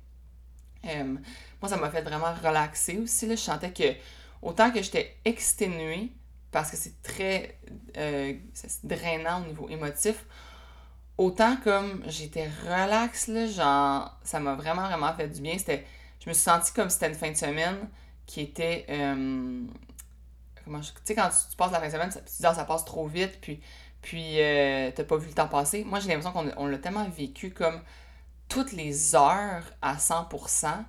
Euh, 0.87 1.16
moi, 1.61 1.68
ça 1.68 1.76
m'a 1.76 1.90
fait 1.90 2.02
vraiment 2.02 2.33
relaxer 2.42 2.99
aussi. 2.99 3.26
Là. 3.26 3.35
Je 3.35 3.40
sentais 3.40 3.73
que 3.73 3.95
autant 4.42 4.71
que 4.71 4.80
j'étais 4.80 5.16
exténuée, 5.25 6.12
parce 6.52 6.71
que 6.71 6.76
c'est 6.76 7.02
très 7.02 7.59
euh, 7.99 8.35
drainant 8.83 9.42
au 9.42 9.47
niveau 9.47 9.68
émotif, 9.68 10.25
autant 11.18 11.56
comme 11.56 12.02
j'étais 12.06 12.49
relax, 12.64 13.28
là, 13.28 13.47
genre, 13.47 14.18
ça 14.23 14.40
m'a 14.40 14.54
vraiment, 14.54 14.87
vraiment 14.87 15.12
fait 15.14 15.28
du 15.28 15.40
bien. 15.40 15.59
C'était, 15.59 15.85
je 16.25 16.30
me 16.30 16.35
suis 16.35 16.45
sentie 16.45 16.73
comme 16.73 16.88
si 16.88 16.95
c'était 16.95 17.09
une 17.09 17.18
fin 17.18 17.30
de 17.30 17.37
semaine 17.37 17.88
qui 18.25 18.40
était... 18.40 18.87
Euh, 18.88 19.62
tu 20.67 21.01
sais, 21.05 21.15
quand 21.15 21.29
tu, 21.29 21.57
passes 21.57 21.73
la 21.73 21.81
fin 21.81 21.87
de 21.87 21.93
semaine, 21.93 22.11
tu 22.11 22.19
dis, 22.19 22.43
ça 22.43 22.65
passe 22.65 22.85
trop 22.85 23.07
vite, 23.07 23.39
puis, 23.41 23.61
puis 24.03 24.41
euh, 24.41 24.91
t'as 24.95 25.05
pas 25.05 25.17
vu 25.17 25.29
le 25.29 25.35
temps 25.35 25.49
passer. 25.49 25.85
Moi, 25.85 26.01
j'ai 26.01 26.09
l'impression 26.09 26.33
qu'on 26.33 26.67
l'a 26.67 26.79
tellement 26.79 27.09
vécu 27.09 27.51
comme 27.51 27.81
toutes 28.49 28.73
les 28.73 29.15
heures 29.15 29.65
à 29.83 29.97
100% 29.97 30.85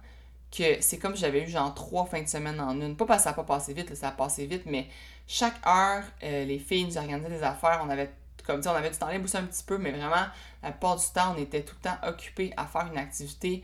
que 0.52 0.82
c'est 0.82 0.98
comme 0.98 1.16
j'avais 1.16 1.44
eu 1.44 1.48
genre 1.50 1.74
trois 1.74 2.06
fins 2.06 2.22
de 2.22 2.28
semaine 2.28 2.60
en 2.60 2.80
une. 2.80 2.96
Pas 2.96 3.06
parce 3.06 3.20
que 3.20 3.24
ça 3.26 3.30
n'a 3.32 3.36
pas 3.36 3.44
passé 3.44 3.74
vite, 3.74 3.94
ça 3.96 4.10
a 4.10 4.12
passé 4.12 4.46
vite, 4.46 4.64
mais 4.66 4.88
chaque 5.28 5.56
heure, 5.68 6.04
euh, 6.24 6.46
les 6.46 6.60
filles 6.60 6.86
nous 6.86 6.98
organisaient 6.98 7.30
des 7.30 7.44
affaires. 7.44 7.82
On 7.84 7.90
avait, 7.90 8.12
comme 8.46 8.62
dit, 8.62 8.68
on 8.68 8.74
avait 8.74 8.90
du 8.90 8.98
temps 8.98 9.10
libre 9.10 9.26
aussi 9.26 9.38
un 9.38 9.44
petit 9.44 9.64
peu, 9.64 9.78
mais 9.78 9.92
vraiment, 9.92 10.28
la 10.64 10.72
plupart 10.72 10.96
du 10.96 11.06
temps, 11.14 11.36
on 11.36 11.42
était 11.42 11.64
tout 11.64 11.76
le 11.84 11.90
temps 11.90 11.98
occupés 12.08 12.54
à 12.56 12.66
faire 12.66 12.88
une 12.92 12.98
activité 12.98 13.64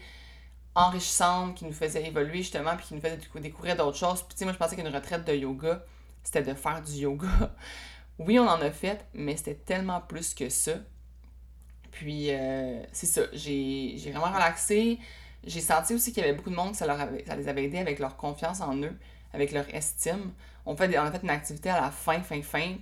enrichissante 0.76 1.56
qui 1.56 1.66
nous 1.66 1.74
faisait 1.74 2.06
évoluer 2.06 2.40
justement, 2.40 2.76
puis 2.76 2.88
qui 2.88 2.96
nous 2.96 3.02
faisait 3.02 3.20
découvrir 3.36 3.76
d'autres 3.76 3.98
choses. 3.98 4.22
Puis 4.24 4.34
tu 4.34 4.40
sais, 4.40 4.46
moi, 4.46 4.54
je 4.54 4.58
pensais 4.58 4.76
qu'une 4.76 4.88
retraite 4.88 5.26
de 5.26 5.34
yoga, 5.34 5.84
c'était 6.24 6.44
de 6.44 6.54
faire 6.54 6.82
du 6.82 6.94
yoga. 6.94 7.28
oui, 8.20 8.40
on 8.40 8.48
en 8.48 8.62
a 8.62 8.72
fait, 8.72 9.06
mais 9.14 9.38
c'était 9.38 9.56
tellement 9.56 10.02
plus 10.02 10.34
que 10.34 10.50
ça. 10.50 10.74
Puis, 11.92 12.32
euh, 12.32 12.84
c'est 12.92 13.06
ça, 13.06 13.22
j'ai 13.34 13.98
vraiment 14.12 14.34
relaxé. 14.34 15.00
J'ai 15.46 15.62
senti 15.62 15.94
aussi 15.94 16.12
qu'il 16.14 16.24
y 16.24 16.26
avait 16.26 16.36
beaucoup 16.36 16.50
de 16.50 16.56
monde 16.56 16.72
que 16.72 16.78
ça, 16.78 16.88
leur 16.88 16.98
ça 16.98 17.36
les 17.36 17.48
avait 17.48 17.66
aidés 17.66 17.80
avec 17.80 18.00
leur 18.00 18.18
confiance 18.18 18.62
en 18.62 18.76
eux, 18.82 18.98
avec 19.34 19.52
leur 19.52 19.66
estime. 19.74 20.32
On, 20.66 20.76
fait, 20.76 20.98
on 20.98 21.04
a 21.04 21.12
fait 21.12 21.22
une 21.22 21.30
activité 21.30 21.70
à 21.70 21.82
la 21.82 21.92
fin, 21.92 22.22
fin, 22.22 22.42
fin, 22.42 22.76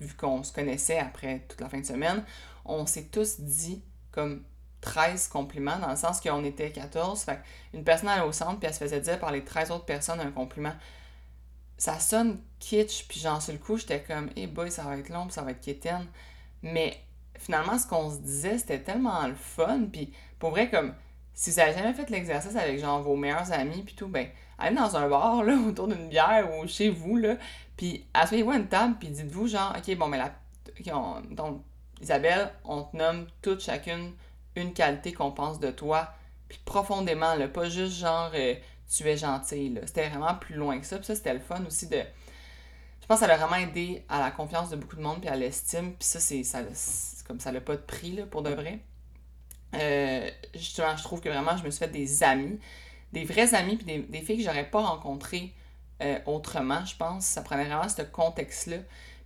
vu 0.00 0.14
qu'on 0.14 0.42
se 0.42 0.52
connaissait 0.52 0.98
après 0.98 1.44
toute 1.48 1.60
la 1.60 1.68
fin 1.68 1.80
de 1.80 1.86
semaine. 1.86 2.24
On 2.64 2.86
s'est 2.86 3.08
tous 3.10 3.40
dit 3.40 3.82
comme 4.12 4.44
13 4.80 5.28
compliments, 5.28 5.78
dans 5.78 5.90
le 5.90 5.96
sens 5.96 6.20
qu'on 6.20 6.44
était 6.44 6.70
14. 6.70 7.22
Fait 7.22 7.40
une 7.72 7.84
personne 7.84 8.08
allait 8.08 8.26
au 8.26 8.32
centre, 8.32 8.58
puis 8.58 8.68
elle 8.68 8.74
se 8.74 8.78
faisait 8.78 9.00
dire 9.00 9.18
par 9.18 9.32
les 9.32 9.42
13 9.42 9.70
autres 9.70 9.86
personnes 9.86 10.20
un 10.20 10.30
compliment. 10.30 10.74
Ça 11.76 11.98
sonne 11.98 12.40
kitsch, 12.60 13.06
puis 13.08 13.20
genre 13.20 13.42
sur 13.42 13.52
le 13.52 13.58
coup, 13.58 13.76
j'étais 13.76 14.02
comme, 14.02 14.30
hey 14.36 14.46
boy, 14.46 14.70
ça 14.70 14.84
va 14.84 14.96
être 14.96 15.08
long, 15.08 15.28
ça 15.30 15.42
va 15.42 15.50
être 15.50 15.60
quétaine. 15.60 16.06
Mais 16.62 16.98
finalement, 17.36 17.78
ce 17.78 17.86
qu'on 17.86 18.10
se 18.10 18.18
disait, 18.18 18.58
c'était 18.58 18.80
tellement 18.80 19.26
le 19.26 19.34
fun, 19.34 19.86
puis 19.92 20.12
pour 20.38 20.50
vrai, 20.50 20.70
comme, 20.70 20.94
si 21.34 21.50
vous 21.50 21.58
avez 21.58 21.72
jamais 21.74 21.92
fait 21.92 22.08
l'exercice 22.10 22.56
avec 22.56 22.78
genre 22.78 23.02
vos 23.02 23.16
meilleurs 23.16 23.52
amis 23.52 23.82
puis 23.82 23.94
tout, 23.94 24.08
ben 24.08 24.28
allez 24.58 24.76
dans 24.76 24.96
un 24.96 25.08
bar 25.08 25.42
là 25.42 25.56
autour 25.68 25.88
d'une 25.88 26.08
bière 26.08 26.48
ou 26.56 26.66
chez 26.66 26.88
vous 26.88 27.16
là, 27.16 27.36
puis 27.76 28.06
asseyez-vous 28.14 28.52
à 28.52 28.56
une 28.56 28.68
table 28.68 28.94
puis 28.98 29.08
dites-vous 29.08 29.48
genre 29.48 29.74
ok 29.76 29.96
bon 29.96 30.06
mais 30.06 30.18
la 30.18 30.32
donc 31.30 31.62
Isabelle, 32.00 32.52
on 32.64 32.82
te 32.82 32.96
nomme 32.96 33.26
toutes 33.42 33.60
chacune 33.60 34.12
une 34.56 34.72
qualité 34.72 35.12
qu'on 35.12 35.32
pense 35.32 35.58
de 35.58 35.70
toi 35.70 36.12
puis 36.48 36.58
profondément 36.64 37.34
là, 37.34 37.48
pas 37.48 37.68
juste 37.68 37.96
genre 37.96 38.30
euh, 38.34 38.54
tu 38.90 39.06
es 39.08 39.16
gentil 39.16 39.78
c'était 39.86 40.08
vraiment 40.08 40.34
plus 40.34 40.56
loin 40.56 40.78
que 40.78 40.86
ça, 40.86 40.96
puis 40.96 41.06
ça 41.06 41.14
c'était 41.14 41.34
le 41.34 41.40
fun 41.40 41.64
aussi 41.66 41.88
de 41.88 41.98
je 43.00 43.06
pense 43.06 43.20
que 43.20 43.26
ça 43.26 43.32
a 43.32 43.36
vraiment 43.36 43.56
aidé 43.56 44.02
à 44.08 44.20
la 44.20 44.30
confiance 44.30 44.70
de 44.70 44.76
beaucoup 44.76 44.96
de 44.96 45.02
monde 45.02 45.20
puis 45.20 45.28
à 45.28 45.36
l'estime, 45.36 45.92
puis 45.94 46.06
ça 46.06 46.20
c'est 46.20 46.42
ça 46.42 46.60
comme 47.26 47.40
ça 47.40 47.52
n'a 47.52 47.60
pas 47.60 47.76
de 47.76 47.82
prix 47.82 48.12
là 48.12 48.26
pour 48.26 48.42
de 48.42 48.50
vrai. 48.50 48.80
Euh, 49.74 50.30
justement, 50.54 50.96
je 50.96 51.02
trouve 51.02 51.20
que 51.20 51.28
vraiment, 51.28 51.56
je 51.56 51.64
me 51.64 51.70
suis 51.70 51.78
fait 51.78 51.90
des 51.90 52.22
amis, 52.22 52.58
des 53.12 53.24
vrais 53.24 53.54
amis, 53.54 53.76
puis 53.76 54.02
des, 54.02 54.20
filles 54.20 54.38
que 54.38 54.44
j'aurais 54.44 54.68
pas 54.68 54.80
rencontrées 54.80 55.52
euh, 56.02 56.18
autrement, 56.26 56.84
je 56.84 56.96
pense. 56.96 57.24
Ça 57.24 57.42
prenait 57.42 57.64
vraiment 57.64 57.88
ce 57.88 58.02
contexte-là. 58.02 58.78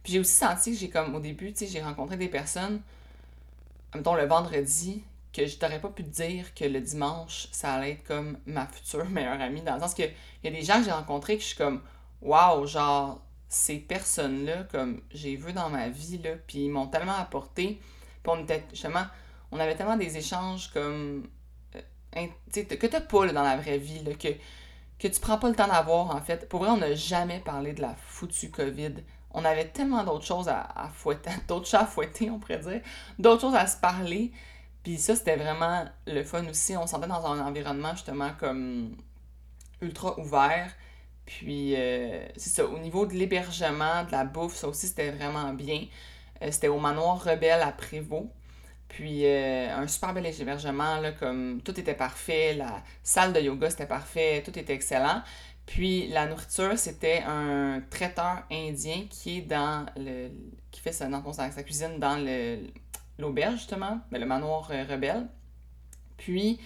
Puis 0.02 0.14
j'ai 0.14 0.18
aussi 0.20 0.34
senti 0.34 0.72
que 0.72 0.78
j'ai 0.78 0.90
comme, 0.90 1.14
au 1.14 1.20
début, 1.20 1.52
tu 1.52 1.60
sais, 1.60 1.66
j'ai 1.66 1.82
rencontré 1.82 2.16
des 2.16 2.28
personnes, 2.28 2.80
mettons 3.94 4.14
le 4.14 4.26
vendredi, 4.26 5.02
que 5.32 5.46
je 5.46 5.56
t'aurais 5.56 5.80
pas 5.80 5.90
pu 5.90 6.04
te 6.04 6.10
dire 6.10 6.54
que 6.54 6.64
le 6.64 6.80
dimanche, 6.80 7.48
ça 7.52 7.74
allait 7.74 7.92
être 7.92 8.04
comme 8.04 8.38
ma 8.46 8.66
future 8.66 9.04
meilleure 9.10 9.40
amie, 9.40 9.62
dans 9.62 9.74
le 9.74 9.80
sens 9.80 9.94
que 9.94 10.02
il 10.02 10.44
y 10.44 10.48
a 10.48 10.50
des 10.50 10.64
gens 10.64 10.78
que 10.78 10.84
j'ai 10.84 10.92
rencontrés 10.92 11.36
que 11.36 11.42
je 11.42 11.48
suis 11.48 11.56
comme, 11.56 11.82
waouh, 12.22 12.66
genre, 12.66 13.20
ces 13.48 13.78
personnes-là, 13.78 14.64
comme 14.70 15.02
j'ai 15.10 15.36
vu 15.36 15.52
dans 15.52 15.70
ma 15.70 15.88
vie, 15.88 16.18
là, 16.18 16.32
puis 16.46 16.64
ils 16.64 16.70
m'ont 16.70 16.86
tellement 16.86 17.16
apporté, 17.16 17.80
puis 18.22 18.32
on 18.32 18.42
était 18.42 18.64
justement 18.70 19.04
on 19.50 19.60
avait 19.60 19.74
tellement 19.74 19.96
des 19.96 20.16
échanges 20.16 20.70
comme. 20.72 21.26
Euh, 21.76 22.26
que 22.52 22.86
t'as 22.86 23.00
pas 23.00 23.26
dans 23.32 23.42
la 23.42 23.56
vraie 23.56 23.78
vie, 23.78 24.02
là, 24.02 24.12
que, 24.14 24.28
que 24.98 25.08
tu 25.08 25.20
prends 25.20 25.38
pas 25.38 25.48
le 25.48 25.54
temps 25.54 25.68
d'avoir, 25.68 26.14
en 26.14 26.20
fait. 26.20 26.48
Pour 26.48 26.60
vrai, 26.60 26.70
on 26.70 26.78
n'a 26.78 26.94
jamais 26.94 27.40
parlé 27.40 27.72
de 27.72 27.80
la 27.80 27.94
foutue 27.94 28.50
COVID. 28.50 28.94
On 29.30 29.44
avait 29.44 29.68
tellement 29.68 30.04
d'autres 30.04 30.24
choses 30.24 30.48
à, 30.48 30.90
fouetter, 30.92 31.30
d'autres 31.48 31.66
chats 31.66 31.82
à 31.82 31.86
fouetter, 31.86 32.30
on 32.30 32.38
pourrait 32.38 32.58
dire, 32.58 32.80
d'autres 33.18 33.42
choses 33.42 33.54
à 33.54 33.66
se 33.66 33.76
parler. 33.76 34.32
Puis 34.82 34.98
ça, 34.98 35.16
c'était 35.16 35.36
vraiment 35.36 35.84
le 36.06 36.22
fun 36.22 36.46
aussi. 36.46 36.76
On 36.76 36.86
se 36.86 36.92
sentait 36.92 37.08
dans 37.08 37.26
un 37.26 37.44
environnement 37.46 37.92
justement 37.92 38.30
comme 38.38 38.96
ultra 39.80 40.18
ouvert. 40.18 40.70
Puis 41.26 41.74
euh, 41.76 42.26
c'est 42.36 42.50
ça, 42.50 42.64
au 42.64 42.78
niveau 42.78 43.06
de 43.06 43.12
l'hébergement, 43.14 44.04
de 44.04 44.12
la 44.12 44.24
bouffe, 44.24 44.54
ça 44.54 44.68
aussi 44.68 44.86
c'était 44.86 45.10
vraiment 45.10 45.52
bien. 45.52 45.86
Euh, 46.42 46.50
c'était 46.50 46.68
au 46.68 46.78
manoir 46.78 47.22
Rebelle 47.22 47.60
à 47.60 47.72
Prévost. 47.72 48.28
Puis 48.88 49.26
euh, 49.26 49.76
un 49.76 49.86
super 49.86 50.14
bel 50.14 50.24
hébergement, 50.26 51.02
comme 51.18 51.60
tout 51.62 51.78
était 51.78 51.94
parfait, 51.94 52.54
la 52.54 52.82
salle 53.02 53.34
de 53.34 53.40
yoga 53.40 53.68
c'était 53.68 53.86
parfait, 53.86 54.42
tout 54.42 54.58
était 54.58 54.72
excellent. 54.72 55.22
Puis 55.66 56.08
la 56.08 56.26
nourriture, 56.26 56.78
c'était 56.78 57.22
un 57.26 57.82
traiteur 57.90 58.44
indien 58.50 59.04
qui 59.10 59.38
est 59.38 59.42
dans 59.42 59.84
le. 59.96 60.30
qui 60.70 60.80
fait 60.80 60.92
sa, 60.92 61.08
cuisine 61.62 61.98
dans 61.98 62.16
l'auberge, 63.18 63.56
justement, 63.58 64.00
mais 64.10 64.18
le 64.18 64.26
manoir 64.26 64.70
euh, 64.70 64.84
rebelle. 64.88 65.26
Puis, 66.16 66.60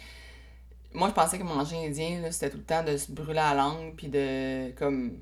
moi, 0.92 1.08
je 1.08 1.14
pensais 1.14 1.38
que 1.38 1.44
manger 1.44 1.86
indien, 1.86 2.30
c'était 2.30 2.50
tout 2.50 2.58
le 2.58 2.64
temps 2.64 2.82
de 2.82 2.96
se 2.96 3.10
brûler 3.12 3.34
la 3.34 3.54
langue, 3.54 3.94
puis 3.96 4.08
de, 4.08 4.70
comme, 4.72 5.18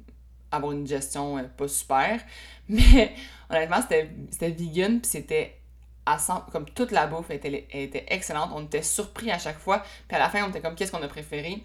avoir 0.50 0.72
une 0.72 0.86
gestion 0.86 1.38
euh, 1.38 1.44
pas 1.44 1.68
super. 1.68 2.20
Mais, 2.68 3.14
honnêtement, 3.48 3.80
c'était 3.82 4.50
vegan, 4.50 5.00
puis 5.00 5.10
c'était 5.10 5.60
comme 6.52 6.68
toute 6.70 6.90
la 6.90 7.06
bouffe 7.06 7.30
était, 7.30 7.66
était 7.70 8.06
excellente. 8.08 8.50
On 8.54 8.64
était 8.64 8.82
surpris 8.82 9.30
à 9.30 9.38
chaque 9.38 9.58
fois. 9.58 9.82
Puis 10.08 10.16
à 10.16 10.18
la 10.18 10.28
fin, 10.28 10.44
on 10.44 10.48
était 10.48 10.60
comme, 10.60 10.74
qu'est-ce 10.74 10.92
qu'on 10.92 11.02
a 11.02 11.08
préféré? 11.08 11.62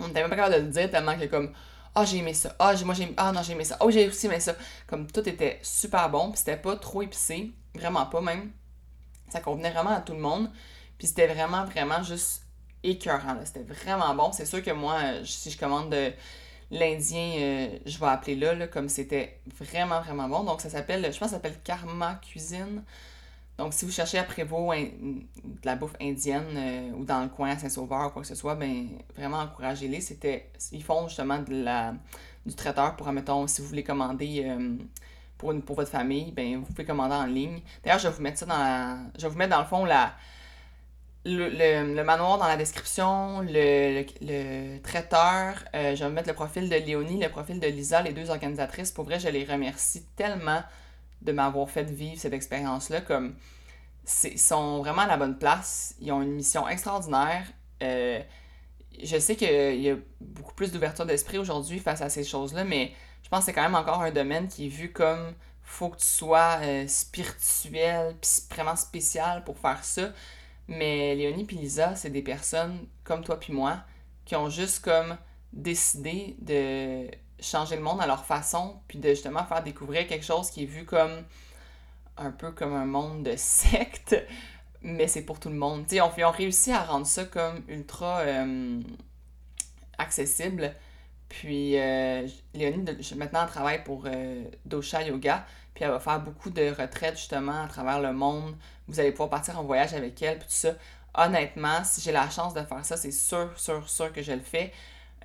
On 0.00 0.08
était 0.08 0.20
même 0.20 0.30
pas 0.30 0.36
capable 0.36 0.56
de 0.56 0.60
le 0.60 0.68
dire 0.68 0.90
tellement 0.90 1.16
que 1.16 1.26
comme, 1.26 1.52
ah, 1.94 2.00
oh, 2.02 2.04
j'ai 2.04 2.18
aimé 2.18 2.34
ça. 2.34 2.54
Ah, 2.58 2.74
moi, 2.84 2.94
j'ai 2.94 3.12
Ah, 3.16 3.30
non, 3.32 3.42
j'ai 3.42 3.52
aimé 3.52 3.64
ça. 3.64 3.76
Oh, 3.80 3.90
j'ai 3.90 4.08
aussi 4.08 4.26
aimé 4.26 4.40
ça. 4.40 4.56
Comme 4.88 5.06
tout 5.06 5.28
était 5.28 5.60
super 5.62 6.10
bon. 6.10 6.30
Puis 6.30 6.38
c'était 6.38 6.56
pas 6.56 6.76
trop 6.76 7.02
épicé. 7.02 7.52
Vraiment 7.74 8.06
pas, 8.06 8.20
même. 8.20 8.50
Ça 9.34 9.40
convenait 9.40 9.72
vraiment 9.72 9.90
à 9.90 10.00
tout 10.00 10.12
le 10.12 10.20
monde. 10.20 10.48
Puis 10.96 11.08
c'était 11.08 11.26
vraiment, 11.26 11.64
vraiment 11.64 12.04
juste 12.04 12.44
écœurant. 12.84 13.36
C'était 13.44 13.64
vraiment 13.64 14.14
bon. 14.14 14.30
C'est 14.30 14.46
sûr 14.46 14.62
que 14.62 14.70
moi, 14.70 15.00
si 15.24 15.50
je 15.50 15.58
commande 15.58 15.90
de 15.90 16.12
l'Indien, 16.70 17.32
euh, 17.36 17.78
je 17.84 17.98
vais 17.98 18.06
appeler 18.06 18.36
là, 18.36 18.68
comme 18.68 18.88
c'était 18.88 19.40
vraiment, 19.58 20.00
vraiment 20.02 20.28
bon. 20.28 20.44
Donc 20.44 20.60
ça 20.60 20.70
s'appelle, 20.70 21.02
je 21.02 21.18
pense 21.18 21.18
que 21.18 21.24
ça 21.24 21.30
s'appelle 21.30 21.58
Karma 21.64 22.20
Cuisine. 22.22 22.84
Donc, 23.58 23.72
si 23.72 23.84
vous 23.84 23.90
cherchez 23.90 24.18
à 24.18 24.24
Prévost 24.24 24.78
de 24.78 25.64
la 25.64 25.74
bouffe 25.74 25.96
indienne 26.00 26.54
euh, 26.56 26.90
ou 26.96 27.04
dans 27.04 27.22
le 27.22 27.28
coin 27.28 27.50
à 27.50 27.58
Saint-Sauveur 27.58 28.06
ou 28.06 28.10
quoi 28.10 28.22
que 28.22 28.28
ce 28.28 28.36
soit, 28.36 28.54
ben 28.54 28.88
vraiment 29.16 29.38
encouragez-les. 29.38 30.00
C'était, 30.00 30.50
ils 30.70 30.82
font 30.82 31.08
justement 31.08 31.40
de 31.40 31.64
la, 31.64 31.94
du 32.46 32.54
traiteur 32.54 32.94
pour, 32.94 33.08
admettons, 33.08 33.48
si 33.48 33.62
vous 33.62 33.68
voulez 33.68 33.84
commander 33.84 34.42
euh, 34.44 34.76
pour, 35.38 35.54
pour 35.62 35.76
votre 35.76 35.90
famille, 35.90 36.32
ben 36.32 36.56
vous 36.56 36.64
pouvez 36.64 36.84
commander 36.84 37.14
en 37.14 37.26
ligne. 37.26 37.60
D'ailleurs, 37.82 37.98
je 37.98 38.08
vais 38.08 38.14
vous 38.14 38.22
mettre 38.22 38.38
ça 38.38 38.46
dans 38.46 38.58
la, 38.58 38.98
Je 39.16 39.22
vais 39.22 39.28
vous 39.28 39.38
mettre 39.38 39.50
dans 39.50 39.60
le 39.60 39.66
fond 39.66 39.84
la, 39.84 40.14
le, 41.24 42.02
manoir 42.02 42.38
dans 42.38 42.46
la 42.46 42.56
description, 42.56 43.40
le, 43.40 44.78
traiteur. 44.78 45.54
Euh, 45.74 45.96
je 45.96 46.04
vais 46.04 46.10
mettre 46.10 46.28
le 46.28 46.34
profil 46.34 46.68
de 46.68 46.76
Léonie, 46.76 47.20
le 47.20 47.28
profil 47.28 47.60
de 47.60 47.66
Lisa, 47.66 48.02
les 48.02 48.12
deux 48.12 48.30
organisatrices. 48.30 48.92
Pour 48.92 49.04
vrai, 49.04 49.18
je 49.18 49.28
les 49.28 49.44
remercie 49.44 50.04
tellement 50.16 50.62
de 51.22 51.32
m'avoir 51.32 51.68
fait 51.70 51.84
vivre 51.84 52.20
cette 52.20 52.34
expérience-là. 52.34 53.00
Comme, 53.00 53.34
ils 54.24 54.38
sont 54.38 54.78
vraiment 54.78 55.02
à 55.02 55.06
la 55.06 55.16
bonne 55.16 55.38
place. 55.38 55.94
Ils 56.00 56.12
ont 56.12 56.22
une 56.22 56.32
mission 56.32 56.68
extraordinaire. 56.68 57.46
Euh, 57.82 58.20
je 59.02 59.18
sais 59.18 59.34
qu'il 59.34 59.80
y 59.80 59.90
a 59.90 59.96
beaucoup 60.20 60.54
plus 60.54 60.70
d'ouverture 60.72 61.06
d'esprit 61.06 61.38
aujourd'hui 61.38 61.78
face 61.78 62.02
à 62.02 62.08
ces 62.08 62.22
choses-là, 62.22 62.64
mais 62.64 62.92
je 63.24 63.28
pense 63.28 63.40
que 63.40 63.46
c'est 63.46 63.52
quand 63.52 63.62
même 63.62 63.74
encore 63.74 64.02
un 64.02 64.12
domaine 64.12 64.46
qui 64.46 64.66
est 64.66 64.68
vu 64.68 64.92
comme 64.92 65.34
faut 65.62 65.88
que 65.88 65.96
tu 65.96 66.06
sois 66.06 66.58
euh, 66.60 66.86
spirituel, 66.86 68.14
puis 68.20 68.30
vraiment 68.50 68.76
spécial 68.76 69.42
pour 69.44 69.58
faire 69.58 69.82
ça. 69.82 70.12
Mais 70.68 71.14
Léonie 71.14 71.46
et 71.50 71.54
Lisa, 71.54 71.96
c'est 71.96 72.10
des 72.10 72.22
personnes 72.22 72.86
comme 73.02 73.24
toi 73.24 73.40
puis 73.40 73.52
moi 73.52 73.78
qui 74.24 74.36
ont 74.36 74.48
juste 74.48 74.84
comme 74.84 75.16
décidé 75.52 76.36
de 76.40 77.10
changer 77.40 77.76
le 77.76 77.82
monde 77.82 78.00
à 78.00 78.06
leur 78.06 78.24
façon, 78.24 78.80
puis 78.88 78.98
de 78.98 79.10
justement 79.10 79.44
faire 79.44 79.62
découvrir 79.62 80.06
quelque 80.06 80.24
chose 80.24 80.50
qui 80.50 80.62
est 80.62 80.66
vu 80.66 80.84
comme 80.84 81.24
un 82.16 82.30
peu 82.30 82.52
comme 82.52 82.74
un 82.74 82.86
monde 82.86 83.22
de 83.22 83.34
secte, 83.36 84.16
mais 84.82 85.08
c'est 85.08 85.22
pour 85.22 85.40
tout 85.40 85.48
le 85.48 85.56
monde. 85.56 85.86
T'sais, 85.86 86.00
on, 86.00 86.06
ont 86.06 86.30
réussi 86.30 86.72
à 86.72 86.84
rendre 86.84 87.06
ça 87.06 87.24
comme 87.24 87.62
ultra 87.68 88.20
euh, 88.20 88.80
accessible. 89.98 90.74
Puis 91.34 91.76
euh, 91.76 92.28
Léonie, 92.54 92.84
maintenant, 93.16 93.42
elle 93.42 93.48
travaille 93.48 93.82
pour 93.82 94.04
euh, 94.06 94.44
Dosha 94.64 95.02
Yoga, 95.02 95.44
puis 95.74 95.82
elle 95.82 95.90
va 95.90 95.98
faire 95.98 96.20
beaucoup 96.20 96.48
de 96.48 96.70
retraites 96.70 97.16
justement 97.16 97.64
à 97.64 97.66
travers 97.66 98.00
le 98.00 98.12
monde. 98.12 98.54
Vous 98.86 99.00
allez 99.00 99.10
pouvoir 99.10 99.30
partir 99.30 99.58
en 99.58 99.64
voyage 99.64 99.94
avec 99.94 100.22
elle, 100.22 100.38
puis 100.38 100.46
tout 100.46 100.54
ça. 100.54 100.74
Honnêtement, 101.12 101.82
si 101.82 102.00
j'ai 102.00 102.12
la 102.12 102.30
chance 102.30 102.54
de 102.54 102.62
faire 102.62 102.84
ça, 102.84 102.96
c'est 102.96 103.10
sûr, 103.10 103.50
sûr, 103.56 103.88
sûr 103.90 104.12
que 104.12 104.22
je 104.22 104.30
le 104.30 104.42
fais. 104.42 104.72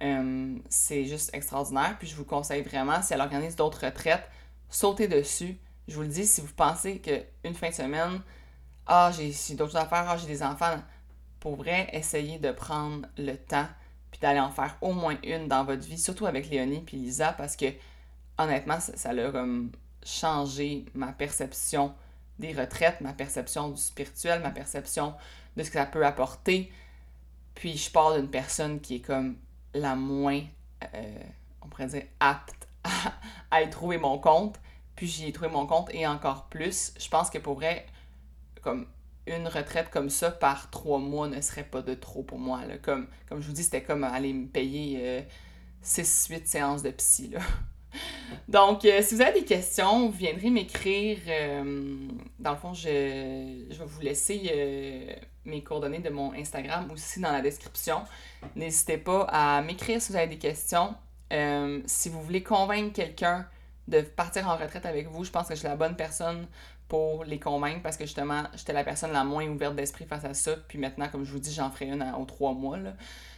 Euh, 0.02 0.56
c'est 0.68 1.06
juste 1.06 1.30
extraordinaire. 1.36 1.96
Puis 2.00 2.08
je 2.08 2.16
vous 2.16 2.26
conseille 2.26 2.64
vraiment, 2.64 3.04
si 3.04 3.14
elle 3.14 3.22
organise 3.22 3.56
d'autres 3.56 3.86
retraites, 3.86 4.28
sautez 4.68 5.08
dessus. 5.08 5.60
Je 5.88 5.94
vous 5.94 6.02
le 6.02 6.08
dis, 6.08 6.26
si 6.26 6.42
vous 6.42 6.54
pensez 6.56 7.00
qu'une 7.00 7.54
fin 7.54 7.70
de 7.70 7.76
semaine, 7.76 8.20
ah, 8.88 9.12
j'ai 9.16 9.54
d'autres 9.54 9.74
faire, 9.74 10.10
ah, 10.10 10.18
j'ai 10.18 10.26
des 10.26 10.42
enfants, 10.42 10.76
pour 11.40 11.56
vrai, 11.56 11.88
essayez 11.94 12.40
de 12.40 12.52
prendre 12.52 13.08
le 13.16 13.36
temps, 13.36 13.68
d'aller 14.22 14.40
en 14.40 14.52
faire 14.52 14.78
au 14.82 14.94
moins 14.94 15.18
une 15.24 15.48
dans 15.48 15.64
votre 15.64 15.84
vie, 15.84 15.98
surtout 15.98 16.26
avec 16.26 16.50
Léonie 16.50 16.82
puis 16.82 16.98
Lisa, 16.98 17.34
parce 17.34 17.56
que 17.56 17.68
honnêtement, 18.38 18.80
ça, 18.80 18.96
ça 18.98 19.10
a 19.10 19.32
comme 19.32 19.72
changé 20.04 20.86
ma 20.94 21.12
perception 21.12 21.94
des 22.40 22.54
retraites, 22.54 23.02
ma 23.02 23.14
perception 23.14 23.70
du 23.70 23.82
spirituel, 23.82 24.42
ma 24.42 24.52
perception 24.52 25.14
de 25.58 25.64
ce 25.64 25.70
que 25.70 25.78
ça 25.78 25.86
peut 25.86 26.06
apporter. 26.06 26.72
Puis 27.54 27.78
je 27.78 27.92
parle 27.92 28.22
d'une 28.22 28.30
personne 28.30 28.80
qui 28.80 28.96
est 28.96 29.02
comme 29.02 29.38
la 29.74 29.96
moins, 29.96 30.42
euh, 30.94 31.24
on 31.62 31.68
pourrait 31.68 31.88
dire, 31.88 32.04
apte 32.20 32.68
à, 33.52 33.62
y 33.62 33.70
trouver 33.70 33.98
mon 33.98 34.18
compte. 34.18 34.60
Puis 34.96 35.08
j'y 35.08 35.28
ai 35.28 35.32
trouvé 35.34 35.50
mon 35.50 35.66
compte 35.66 35.94
et 35.94 36.08
encore 36.08 36.46
plus. 36.46 36.94
Je 36.98 37.08
pense 37.10 37.30
que 37.30 37.38
pour 37.38 37.62
comme 38.62 38.88
une 39.36 39.48
retraite 39.48 39.90
comme 39.90 40.10
ça 40.10 40.32
par 40.32 40.70
trois 40.70 41.00
mois 41.00 41.28
ne 41.28 41.42
serait 41.42 41.64
pas 41.64 41.82
de 41.82 41.94
trop 41.94 42.24
pour 42.24 42.40
moi. 42.40 42.62
Comme, 42.82 43.08
comme 43.28 43.42
je 43.42 43.48
vous 43.48 43.54
dis, 43.54 43.64
c'était 43.64 43.84
comme 43.84 44.04
aller 44.04 44.34
me 44.34 44.48
payer 44.48 45.26
6-8 45.84 46.34
euh, 46.34 46.40
séances 46.46 46.84
de 46.84 46.92
psy. 46.92 47.34
Donc, 48.48 48.86
euh, 48.86 49.02
si 49.02 49.16
vous 49.16 49.22
avez 49.22 49.40
des 49.40 49.46
questions, 49.46 50.08
vous 50.08 50.18
viendrez 50.18 50.50
m'écrire. 50.50 51.18
Euh, 51.28 52.08
dans 52.40 52.52
le 52.52 52.58
fond, 52.58 52.74
je, 52.74 52.88
vais 52.88 53.86
vous 53.86 54.02
laisser 54.02 54.50
euh, 54.52 55.14
mes 55.46 55.62
coordonnées 55.62 56.00
de 56.00 56.10
mon 56.10 56.34
Instagram 56.34 56.90
aussi 56.92 57.20
dans 57.20 57.32
la 57.32 57.42
description. 57.42 58.02
N'hésitez 58.56 58.98
pas 58.98 59.24
à 59.30 59.62
m'écrire 59.62 60.02
si 60.02 60.12
vous 60.12 60.18
avez 60.18 60.28
des 60.28 60.38
questions. 60.38 60.96
si 61.86 62.10
vous 62.10 62.22
voulez 62.22 62.44
convaincre 62.44 62.94
quelqu'un 62.94 63.48
de 63.90 64.02
partir 64.02 64.48
en 64.48 64.56
retraite 64.56 64.86
avec 64.86 65.08
vous, 65.08 65.24
je 65.24 65.32
pense 65.32 65.48
que 65.48 65.56
je 65.56 65.60
suis 65.60 65.68
la 65.68 65.76
bonne 65.76 65.96
personne 65.96 66.48
pour 66.88 67.24
les 67.24 67.40
convaincre 67.40 67.82
parce 67.82 67.98
que 67.98 68.06
justement, 68.06 68.44
j'étais 68.56 68.74
la 68.74 68.84
personne 68.84 69.12
la 69.12 69.24
moins 69.24 69.48
ouverte 69.48 69.76
d'esprit 69.76 70.06
face 70.06 70.26
à 70.26 70.34
ça. 70.34 70.56
Puis 70.68 70.78
maintenant, 70.78 71.08
comme 71.08 71.24
je 71.24 71.32
vous 71.32 71.40
dis, 71.40 71.54
j'en 71.54 71.70
ferai 71.70 71.88
une 71.88 72.04
aux 72.18 72.26
trois 72.26 72.54
mois. 72.54 72.78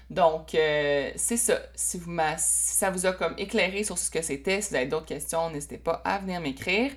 Donc, 0.09 0.55
euh, 0.55 1.11
c'est 1.15 1.37
ça. 1.37 1.57
Si, 1.73 2.01
ça 2.37 2.89
vous 2.91 3.05
a 3.05 3.13
comme 3.13 3.33
éclairé 3.37 3.83
sur 3.83 3.97
ce 3.97 4.11
que 4.11 4.21
c'était, 4.21 4.61
si 4.61 4.71
vous 4.71 4.75
avez 4.75 4.87
d'autres 4.87 5.05
questions, 5.05 5.49
n'hésitez 5.49 5.77
pas 5.77 6.01
à 6.03 6.19
venir 6.19 6.41
m'écrire. 6.41 6.91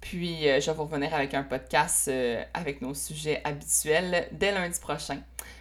Puis, 0.00 0.48
euh, 0.48 0.60
je 0.60 0.66
vais 0.66 0.76
vous 0.76 0.84
revenir 0.84 1.14
avec 1.14 1.34
un 1.34 1.42
podcast 1.42 2.08
euh, 2.08 2.44
avec 2.54 2.82
nos 2.82 2.94
sujets 2.94 3.40
habituels 3.44 4.28
dès 4.32 4.52
lundi 4.52 4.78
prochain. 4.78 5.18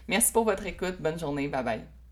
Merci 0.08 0.32
pour 0.34 0.44
votre 0.46 0.66
écoute. 0.66 0.98
Bonne 1.00 1.18
journée. 1.18 1.48
Bye 1.48 1.64
bye. 1.64 2.03